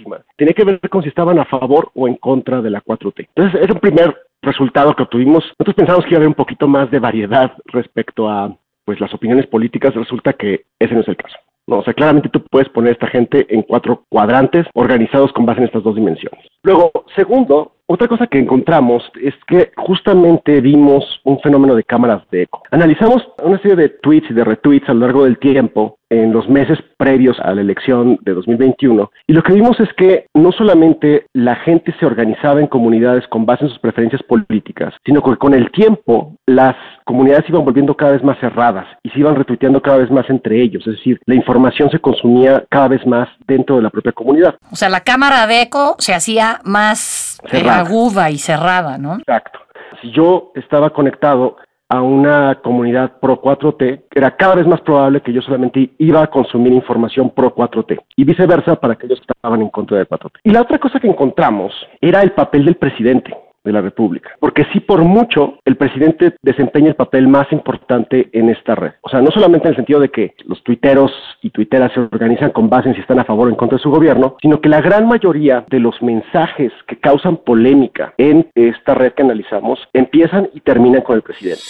clarísima, 0.04 0.24
tenía 0.36 0.54
que 0.54 0.64
ver 0.64 0.80
con 0.88 1.02
si 1.02 1.08
estaban 1.08 1.38
a 1.38 1.44
favor 1.44 1.90
o 1.94 2.08
en 2.08 2.16
contra 2.16 2.60
de 2.60 2.70
la 2.70 2.82
4T. 2.82 3.28
Entonces, 3.34 3.60
es 3.62 3.70
un 3.70 3.80
primer 3.80 4.14
resultado 4.42 4.94
que 4.94 5.02
obtuvimos. 5.02 5.44
Nosotros 5.58 5.74
pensamos 5.74 6.04
que 6.04 6.10
iba 6.10 6.18
a 6.18 6.20
haber 6.20 6.28
un 6.28 6.34
poquito 6.34 6.68
más 6.68 6.90
de 6.90 6.98
variedad 6.98 7.52
respecto 7.66 8.28
a 8.28 8.56
pues 8.84 9.00
las 9.00 9.12
opiniones 9.14 9.46
políticas. 9.46 9.94
Resulta 9.94 10.34
que 10.34 10.64
ese 10.78 10.94
no 10.94 11.00
es 11.00 11.08
el 11.08 11.16
caso. 11.16 11.36
O 11.66 11.82
sea, 11.82 11.94
claramente 11.94 12.28
tú 12.28 12.42
puedes 12.50 12.68
poner 12.68 12.90
a 12.90 12.92
esta 12.92 13.06
gente 13.06 13.46
en 13.48 13.62
cuatro 13.62 14.04
cuadrantes 14.10 14.66
organizados 14.74 15.32
con 15.32 15.46
base 15.46 15.60
en 15.60 15.66
estas 15.66 15.82
dos 15.82 15.94
dimensiones. 15.94 16.44
Luego, 16.62 16.92
segundo, 17.16 17.72
otra 17.86 18.06
cosa 18.06 18.26
que 18.26 18.38
encontramos 18.38 19.02
es 19.20 19.34
que 19.46 19.72
justamente 19.76 20.60
vimos 20.60 21.20
un 21.24 21.40
fenómeno 21.40 21.74
de 21.74 21.84
cámaras 21.84 22.22
de 22.30 22.42
eco. 22.42 22.62
Analizamos 22.70 23.26
una 23.42 23.58
serie 23.58 23.76
de 23.76 23.88
tweets 23.88 24.30
y 24.30 24.34
de 24.34 24.44
retweets 24.44 24.88
a 24.90 24.94
lo 24.94 25.00
largo 25.00 25.24
del 25.24 25.38
tiempo 25.38 25.98
en 26.22 26.32
los 26.32 26.48
meses 26.48 26.78
previos 26.96 27.38
a 27.40 27.54
la 27.54 27.60
elección 27.60 28.18
de 28.22 28.34
2021 28.34 29.10
y 29.26 29.32
lo 29.32 29.42
que 29.42 29.52
vimos 29.52 29.78
es 29.80 29.88
que 29.94 30.26
no 30.34 30.52
solamente 30.52 31.26
la 31.32 31.56
gente 31.56 31.94
se 31.98 32.06
organizaba 32.06 32.60
en 32.60 32.66
comunidades 32.66 33.26
con 33.28 33.46
base 33.46 33.64
en 33.64 33.70
sus 33.70 33.78
preferencias 33.78 34.22
políticas, 34.22 34.94
sino 35.04 35.22
que 35.22 35.36
con 35.36 35.54
el 35.54 35.70
tiempo 35.70 36.36
las 36.46 36.76
comunidades 37.04 37.48
iban 37.48 37.64
volviendo 37.64 37.96
cada 37.96 38.12
vez 38.12 38.22
más 38.22 38.38
cerradas 38.38 38.86
y 39.02 39.10
se 39.10 39.18
iban 39.18 39.36
retuiteando 39.36 39.82
cada 39.82 39.98
vez 39.98 40.10
más 40.10 40.28
entre 40.30 40.60
ellos, 40.60 40.86
es 40.86 40.96
decir, 40.96 41.20
la 41.26 41.34
información 41.34 41.90
se 41.90 41.98
consumía 41.98 42.64
cada 42.70 42.88
vez 42.88 43.06
más 43.06 43.28
dentro 43.46 43.76
de 43.76 43.82
la 43.82 43.90
propia 43.90 44.12
comunidad. 44.12 44.56
O 44.70 44.76
sea, 44.76 44.88
la 44.88 45.00
cámara 45.00 45.46
de 45.46 45.62
eco 45.62 45.96
se 45.98 46.14
hacía 46.14 46.60
más 46.64 47.40
aguda 47.68 48.30
y 48.30 48.38
cerrada, 48.38 48.98
¿no? 48.98 49.14
Exacto. 49.18 49.58
Si 50.02 50.10
yo 50.10 50.52
estaba 50.54 50.90
conectado 50.90 51.56
a 51.96 52.02
una 52.02 52.60
comunidad 52.62 53.18
pro 53.20 53.40
4T, 53.40 54.04
era 54.14 54.36
cada 54.36 54.56
vez 54.56 54.66
más 54.66 54.80
probable 54.80 55.20
que 55.20 55.32
yo 55.32 55.42
solamente 55.42 55.90
iba 55.98 56.22
a 56.22 56.26
consumir 56.26 56.72
información 56.72 57.30
pro 57.30 57.54
4T 57.54 58.00
y 58.16 58.24
viceversa 58.24 58.76
para 58.76 58.94
aquellos 58.94 59.20
que 59.20 59.32
estaban 59.32 59.62
en 59.62 59.68
contra 59.68 59.98
de 59.98 60.06
4T. 60.06 60.40
Y 60.44 60.50
la 60.50 60.62
otra 60.62 60.78
cosa 60.78 60.98
que 60.98 61.08
encontramos 61.08 61.72
era 62.00 62.22
el 62.22 62.32
papel 62.32 62.64
del 62.64 62.76
presidente 62.76 63.43
de 63.64 63.72
la 63.72 63.80
República. 63.80 64.30
Porque 64.38 64.66
sí, 64.72 64.80
por 64.80 65.02
mucho, 65.02 65.58
el 65.64 65.76
presidente 65.76 66.34
desempeña 66.42 66.88
el 66.88 66.96
papel 66.96 67.28
más 67.28 67.50
importante 67.52 68.28
en 68.32 68.50
esta 68.50 68.74
red. 68.74 68.92
O 69.02 69.08
sea, 69.08 69.20
no 69.20 69.30
solamente 69.30 69.66
en 69.66 69.70
el 69.70 69.76
sentido 69.76 70.00
de 70.00 70.10
que 70.10 70.34
los 70.44 70.62
tuiteros 70.62 71.12
y 71.42 71.50
tuiteras 71.50 71.92
se 71.92 72.00
organizan 72.00 72.50
con 72.50 72.68
base 72.68 72.88
en 72.88 72.94
si 72.94 73.00
están 73.00 73.18
a 73.18 73.24
favor 73.24 73.48
o 73.48 73.50
en 73.50 73.56
contra 73.56 73.78
de 73.78 73.82
su 73.82 73.90
gobierno, 73.90 74.36
sino 74.40 74.60
que 74.60 74.68
la 74.68 74.80
gran 74.80 75.06
mayoría 75.06 75.64
de 75.68 75.80
los 75.80 76.00
mensajes 76.02 76.72
que 76.86 76.98
causan 76.98 77.38
polémica 77.38 78.14
en 78.18 78.48
esta 78.54 78.94
red 78.94 79.12
que 79.12 79.22
analizamos 79.22 79.78
empiezan 79.92 80.48
y 80.52 80.60
terminan 80.60 81.02
con 81.02 81.16
el 81.16 81.22
presidente. 81.22 81.62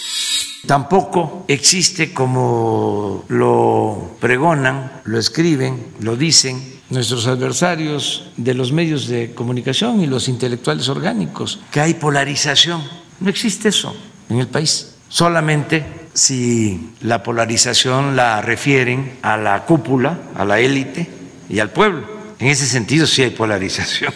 Tampoco 0.65 1.45
existe 1.47 2.13
como 2.13 3.23
lo 3.27 4.17
pregonan, 4.19 5.01
lo 5.05 5.19
escriben, 5.19 5.85
lo 5.99 6.15
dicen 6.15 6.75
nuestros 6.89 7.27
adversarios 7.27 8.31
de 8.37 8.53
los 8.53 8.71
medios 8.71 9.07
de 9.07 9.33
comunicación 9.33 10.01
y 10.01 10.07
los 10.07 10.27
intelectuales 10.27 10.87
orgánicos, 10.89 11.59
que 11.71 11.79
hay 11.79 11.95
polarización. 11.95 12.83
No 13.19 13.29
existe 13.29 13.69
eso 13.69 13.95
en 14.29 14.39
el 14.39 14.47
país. 14.47 14.95
Solamente 15.07 15.85
si 16.13 16.91
la 17.01 17.21
polarización 17.21 18.15
la 18.15 18.41
refieren 18.41 19.17
a 19.21 19.37
la 19.37 19.65
cúpula, 19.65 20.19
a 20.35 20.45
la 20.45 20.59
élite 20.59 21.07
y 21.49 21.59
al 21.59 21.71
pueblo. 21.71 22.03
En 22.39 22.47
ese 22.47 22.65
sentido 22.65 23.05
sí 23.05 23.21
hay 23.21 23.31
polarización. 23.31 24.13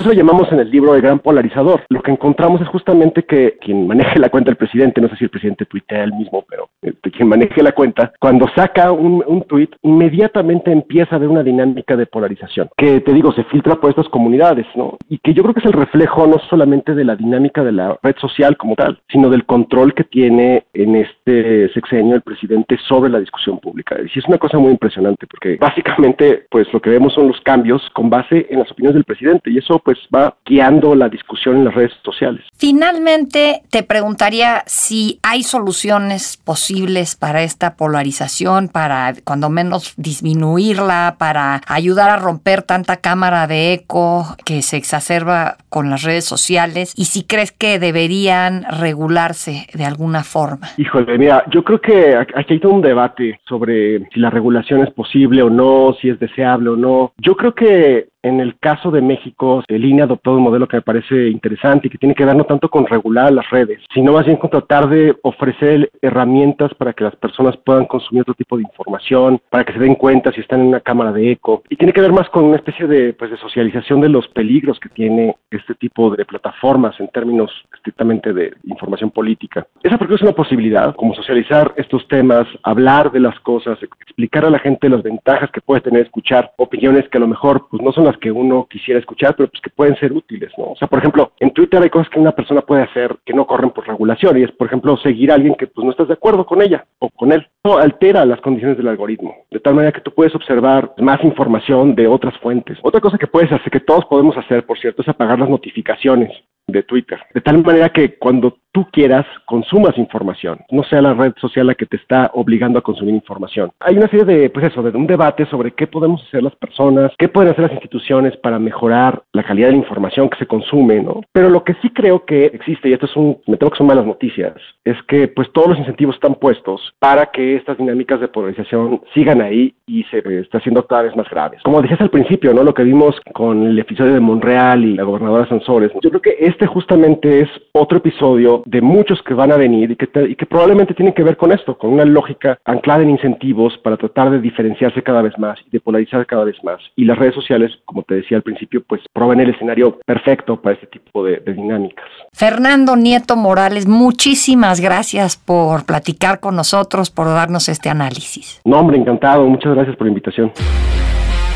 Eso 0.00 0.08
lo 0.08 0.14
llamamos 0.14 0.50
en 0.50 0.58
el 0.60 0.70
libro 0.70 0.94
el 0.94 1.02
gran 1.02 1.18
polarizador. 1.18 1.84
Lo 1.90 2.00
que 2.00 2.10
encontramos 2.10 2.62
es 2.62 2.68
justamente 2.68 3.22
que 3.24 3.58
quien 3.60 3.86
maneje 3.86 4.18
la 4.18 4.30
cuenta 4.30 4.48
del 4.48 4.56
presidente, 4.56 4.98
no 4.98 5.10
sé 5.10 5.16
si 5.16 5.24
el 5.24 5.30
presidente 5.30 5.66
tuitea 5.66 6.04
él 6.04 6.14
mismo, 6.14 6.42
pero 6.48 6.69
quien 7.12 7.28
maneje 7.28 7.62
la 7.62 7.72
cuenta, 7.72 8.12
cuando 8.18 8.48
saca 8.54 8.92
un, 8.92 9.22
un 9.26 9.42
tuit, 9.42 9.74
inmediatamente 9.82 10.72
empieza 10.72 11.14
a 11.14 11.16
haber 11.16 11.28
una 11.28 11.42
dinámica 11.42 11.96
de 11.96 12.06
polarización, 12.06 12.70
que 12.76 13.00
te 13.00 13.12
digo, 13.12 13.32
se 13.32 13.44
filtra 13.44 13.76
por 13.76 13.90
estas 13.90 14.08
comunidades, 14.08 14.66
¿no? 14.74 14.96
Y 15.08 15.18
que 15.18 15.34
yo 15.34 15.42
creo 15.42 15.54
que 15.54 15.60
es 15.60 15.66
el 15.66 15.72
reflejo 15.72 16.26
no 16.26 16.38
solamente 16.48 16.94
de 16.94 17.04
la 17.04 17.16
dinámica 17.16 17.62
de 17.62 17.72
la 17.72 17.98
red 18.02 18.16
social 18.18 18.56
como 18.56 18.74
tal, 18.76 19.00
sino 19.10 19.28
del 19.28 19.44
control 19.44 19.94
que 19.94 20.04
tiene 20.04 20.64
en 20.72 20.96
este 20.96 21.72
sexenio 21.72 22.14
el 22.14 22.22
presidente 22.22 22.78
sobre 22.88 23.10
la 23.10 23.20
discusión 23.20 23.58
pública. 23.58 23.96
Y 24.02 24.18
es 24.18 24.26
una 24.26 24.38
cosa 24.38 24.58
muy 24.58 24.70
impresionante, 24.70 25.26
porque 25.26 25.56
básicamente, 25.56 26.46
pues 26.50 26.72
lo 26.72 26.80
que 26.80 26.90
vemos 26.90 27.12
son 27.14 27.28
los 27.28 27.40
cambios 27.42 27.82
con 27.92 28.08
base 28.08 28.46
en 28.50 28.60
las 28.60 28.70
opiniones 28.70 28.94
del 28.94 29.04
presidente, 29.04 29.50
y 29.50 29.58
eso, 29.58 29.80
pues 29.84 29.98
va 30.14 30.36
guiando 30.44 30.94
la 30.94 31.08
discusión 31.08 31.56
en 31.56 31.64
las 31.66 31.74
redes 31.74 31.92
sociales. 32.04 32.44
Finalmente, 32.56 33.62
te 33.70 33.82
preguntaría 33.82 34.62
si 34.66 35.18
hay 35.22 35.42
soluciones 35.42 36.36
posibles 36.36 36.69
para 37.18 37.42
esta 37.42 37.76
polarización, 37.76 38.68
para 38.68 39.14
cuando 39.24 39.50
menos 39.50 39.94
disminuirla, 39.96 41.16
para 41.18 41.60
ayudar 41.66 42.10
a 42.10 42.16
romper 42.16 42.62
tanta 42.62 42.98
cámara 42.98 43.46
de 43.46 43.72
eco 43.72 44.36
que 44.44 44.62
se 44.62 44.76
exacerba 44.76 45.56
con 45.68 45.90
las 45.90 46.02
redes 46.02 46.24
sociales 46.24 46.94
y 46.96 47.06
si 47.06 47.24
crees 47.24 47.50
que 47.50 47.78
deberían 47.78 48.64
regularse 48.78 49.66
de 49.74 49.84
alguna 49.84 50.22
forma. 50.22 50.68
Híjole, 50.76 51.18
mira, 51.18 51.44
yo 51.50 51.64
creo 51.64 51.80
que 51.80 52.16
aquí 52.16 52.54
hay 52.54 52.60
todo 52.60 52.72
un 52.72 52.82
debate 52.82 53.40
sobre 53.48 53.98
si 54.12 54.20
la 54.20 54.30
regulación 54.30 54.82
es 54.82 54.90
posible 54.90 55.42
o 55.42 55.50
no, 55.50 55.96
si 56.00 56.08
es 56.08 56.20
deseable 56.20 56.70
o 56.70 56.76
no. 56.76 57.12
Yo 57.18 57.36
creo 57.36 57.54
que 57.54 58.09
en 58.22 58.40
el 58.40 58.58
caso 58.58 58.90
de 58.90 59.00
México, 59.00 59.62
el 59.68 59.84
INE 59.84 60.02
adoptó 60.02 60.32
un 60.32 60.42
modelo 60.42 60.68
que 60.68 60.76
me 60.76 60.82
parece 60.82 61.28
interesante 61.28 61.86
y 61.86 61.90
que 61.90 61.98
tiene 61.98 62.14
que 62.14 62.24
ver 62.24 62.36
no 62.36 62.44
tanto 62.44 62.68
con 62.68 62.86
regular 62.86 63.32
las 63.32 63.48
redes, 63.50 63.80
sino 63.94 64.12
más 64.12 64.26
bien 64.26 64.36
con 64.36 64.50
tratar 64.50 64.88
de 64.88 65.16
ofrecer 65.22 65.90
herramientas 66.02 66.74
para 66.74 66.92
que 66.92 67.04
las 67.04 67.16
personas 67.16 67.56
puedan 67.58 67.86
consumir 67.86 68.22
otro 68.22 68.34
tipo 68.34 68.56
de 68.56 68.62
información, 68.62 69.40
para 69.50 69.64
que 69.64 69.72
se 69.72 69.78
den 69.78 69.94
cuenta 69.94 70.32
si 70.32 70.40
están 70.40 70.60
en 70.60 70.66
una 70.66 70.80
cámara 70.80 71.12
de 71.12 71.32
eco. 71.32 71.62
Y 71.68 71.76
tiene 71.76 71.92
que 71.92 72.00
ver 72.00 72.12
más 72.12 72.28
con 72.30 72.44
una 72.44 72.56
especie 72.56 72.86
de, 72.86 73.12
pues, 73.14 73.30
de 73.30 73.36
socialización 73.38 74.00
de 74.00 74.08
los 74.08 74.28
peligros 74.28 74.78
que 74.80 74.88
tiene 74.88 75.36
este 75.50 75.74
tipo 75.74 76.14
de 76.14 76.24
plataformas 76.24 76.98
en 77.00 77.08
términos 77.08 77.50
estrictamente 77.74 78.32
de 78.32 78.52
información 78.64 79.10
política. 79.10 79.66
Esa 79.82 79.98
porque 79.98 80.14
es 80.14 80.22
una 80.22 80.32
posibilidad, 80.32 80.94
como 80.94 81.14
socializar 81.14 81.72
estos 81.76 82.06
temas, 82.08 82.46
hablar 82.62 83.10
de 83.12 83.20
las 83.20 83.38
cosas, 83.40 83.78
explicar 83.82 84.44
a 84.44 84.50
la 84.50 84.58
gente 84.58 84.88
las 84.88 85.02
ventajas 85.02 85.50
que 85.50 85.60
puede 85.60 85.80
tener 85.80 86.02
escuchar 86.02 86.52
opiniones 86.56 87.08
que 87.08 87.18
a 87.18 87.20
lo 87.20 87.28
mejor 87.28 87.68
pues, 87.70 87.82
no 87.82 87.92
son 87.92 88.04
las 88.04 88.09
que 88.18 88.30
uno 88.30 88.66
quisiera 88.68 89.00
escuchar, 89.00 89.34
pero 89.36 89.48
pues 89.48 89.60
que 89.60 89.70
pueden 89.70 89.96
ser 89.96 90.12
útiles, 90.12 90.52
¿no? 90.56 90.72
O 90.72 90.76
sea, 90.76 90.88
por 90.88 90.98
ejemplo, 90.98 91.32
en 91.40 91.52
Twitter 91.52 91.82
hay 91.82 91.90
cosas 91.90 92.08
que 92.08 92.20
una 92.20 92.32
persona 92.32 92.62
puede 92.62 92.82
hacer 92.82 93.16
que 93.24 93.34
no 93.34 93.46
corren 93.46 93.70
por 93.70 93.86
regulación 93.86 94.38
y 94.38 94.42
es, 94.42 94.52
por 94.52 94.66
ejemplo, 94.66 94.96
seguir 94.98 95.30
a 95.30 95.34
alguien 95.34 95.54
que 95.54 95.66
pues 95.66 95.84
no 95.84 95.90
estás 95.90 96.08
de 96.08 96.14
acuerdo 96.14 96.46
con 96.46 96.62
ella 96.62 96.86
o 96.98 97.08
con 97.10 97.32
él. 97.32 97.46
No, 97.64 97.78
altera 97.78 98.24
las 98.24 98.40
condiciones 98.40 98.76
del 98.76 98.88
algoritmo, 98.88 99.34
de 99.50 99.60
tal 99.60 99.74
manera 99.74 99.92
que 99.92 100.00
tú 100.00 100.12
puedes 100.12 100.34
observar 100.34 100.92
más 100.98 101.22
información 101.24 101.94
de 101.94 102.06
otras 102.06 102.36
fuentes. 102.38 102.78
Otra 102.82 103.00
cosa 103.00 103.18
que 103.18 103.26
puedes 103.26 103.52
hacer, 103.52 103.70
que 103.70 103.80
todos 103.80 104.04
podemos 104.06 104.36
hacer, 104.36 104.64
por 104.64 104.78
cierto, 104.78 105.02
es 105.02 105.08
apagar 105.08 105.38
las 105.38 105.50
notificaciones 105.50 106.30
de 106.66 106.82
Twitter. 106.82 107.18
De 107.34 107.40
tal 107.40 107.62
manera 107.62 107.88
que 107.90 108.16
cuando 108.16 108.56
tú 108.72 108.86
quieras, 108.92 109.26
consumas 109.46 109.98
información, 109.98 110.58
no 110.70 110.82
sea 110.84 111.02
la 111.02 111.14
red 111.14 111.32
social 111.40 111.66
la 111.66 111.74
que 111.74 111.86
te 111.86 111.96
está 111.96 112.30
obligando 112.34 112.78
a 112.78 112.82
consumir 112.82 113.14
información. 113.14 113.70
Hay 113.80 113.96
una 113.96 114.08
serie 114.08 114.24
de, 114.24 114.50
pues 114.50 114.66
eso, 114.66 114.82
de 114.82 114.96
un 114.96 115.06
debate 115.06 115.46
sobre 115.46 115.72
qué 115.72 115.86
podemos 115.86 116.22
hacer 116.22 116.42
las 116.42 116.54
personas, 116.56 117.12
qué 117.18 117.28
pueden 117.28 117.50
hacer 117.50 117.64
las 117.64 117.72
instituciones 117.72 118.36
para 118.36 118.58
mejorar 118.58 119.22
la 119.32 119.42
calidad 119.42 119.68
de 119.68 119.72
la 119.72 119.78
información 119.78 120.28
que 120.28 120.38
se 120.38 120.46
consume, 120.46 121.02
¿no? 121.02 121.22
Pero 121.32 121.48
lo 121.48 121.64
que 121.64 121.74
sí 121.82 121.90
creo 121.90 122.24
que 122.24 122.46
existe, 122.46 122.88
y 122.88 122.92
esto 122.92 123.06
es 123.06 123.16
un, 123.16 123.38
me 123.46 123.56
tengo 123.56 123.70
que 123.70 123.78
son 123.78 123.86
malas 123.86 124.06
noticias, 124.06 124.54
es 124.84 124.96
que 125.08 125.28
pues 125.28 125.50
todos 125.52 125.70
los 125.70 125.78
incentivos 125.78 126.14
están 126.14 126.34
puestos 126.34 126.92
para 126.98 127.26
que 127.26 127.56
estas 127.56 127.78
dinámicas 127.78 128.20
de 128.20 128.28
polarización 128.28 129.00
sigan 129.14 129.40
ahí 129.40 129.74
y 129.86 130.04
se 130.04 130.18
está 130.40 130.58
haciendo 130.58 130.86
cada 130.86 131.02
vez 131.02 131.16
más 131.16 131.28
graves. 131.28 131.60
Como 131.62 131.82
decías 131.82 132.00
al 132.00 132.10
principio, 132.10 132.54
¿no? 132.54 132.62
Lo 132.62 132.74
que 132.74 132.84
vimos 132.84 133.16
con 133.32 133.66
el 133.66 133.78
episodio 133.78 134.14
de 134.14 134.20
Monreal 134.20 134.84
y 134.84 134.94
la 134.94 135.04
gobernadora 135.04 135.48
Sansores, 135.48 135.90
yo 136.02 136.10
creo 136.10 136.22
que 136.22 136.36
este 136.38 136.66
justamente 136.66 137.40
es 137.40 137.48
otro 137.72 137.98
episodio 137.98 138.59
de 138.66 138.80
muchos 138.80 139.22
que 139.22 139.34
van 139.34 139.52
a 139.52 139.56
venir 139.56 139.90
y 139.90 139.96
que, 139.96 140.08
y 140.28 140.36
que 140.36 140.46
probablemente 140.46 140.94
tienen 140.94 141.14
que 141.14 141.22
ver 141.22 141.36
con 141.36 141.52
esto, 141.52 141.76
con 141.76 141.92
una 141.92 142.04
lógica 142.04 142.58
anclada 142.64 143.02
en 143.02 143.10
incentivos 143.10 143.76
para 143.78 143.96
tratar 143.96 144.30
de 144.30 144.40
diferenciarse 144.40 145.02
cada 145.02 145.22
vez 145.22 145.38
más 145.38 145.58
y 145.66 145.70
de 145.70 145.80
polarizar 145.80 146.26
cada 146.26 146.44
vez 146.44 146.56
más. 146.62 146.80
Y 146.96 147.04
las 147.04 147.18
redes 147.18 147.34
sociales, 147.34 147.72
como 147.84 148.02
te 148.02 148.14
decía 148.14 148.36
al 148.36 148.42
principio, 148.42 148.82
pues 148.86 149.02
proveen 149.12 149.40
el 149.40 149.50
escenario 149.50 149.98
perfecto 150.04 150.60
para 150.60 150.74
este 150.74 150.86
tipo 150.86 151.24
de, 151.24 151.38
de 151.38 151.54
dinámicas. 151.54 152.06
Fernando 152.32 152.96
Nieto 152.96 153.36
Morales, 153.36 153.86
muchísimas 153.86 154.80
gracias 154.80 155.36
por 155.36 155.86
platicar 155.86 156.40
con 156.40 156.56
nosotros, 156.56 157.10
por 157.10 157.26
darnos 157.26 157.68
este 157.68 157.88
análisis. 157.88 158.60
No, 158.64 158.80
hombre, 158.80 158.96
encantado. 158.96 159.44
Muchas 159.46 159.74
gracias 159.74 159.96
por 159.96 160.06
la 160.06 160.10
invitación. 160.10 160.52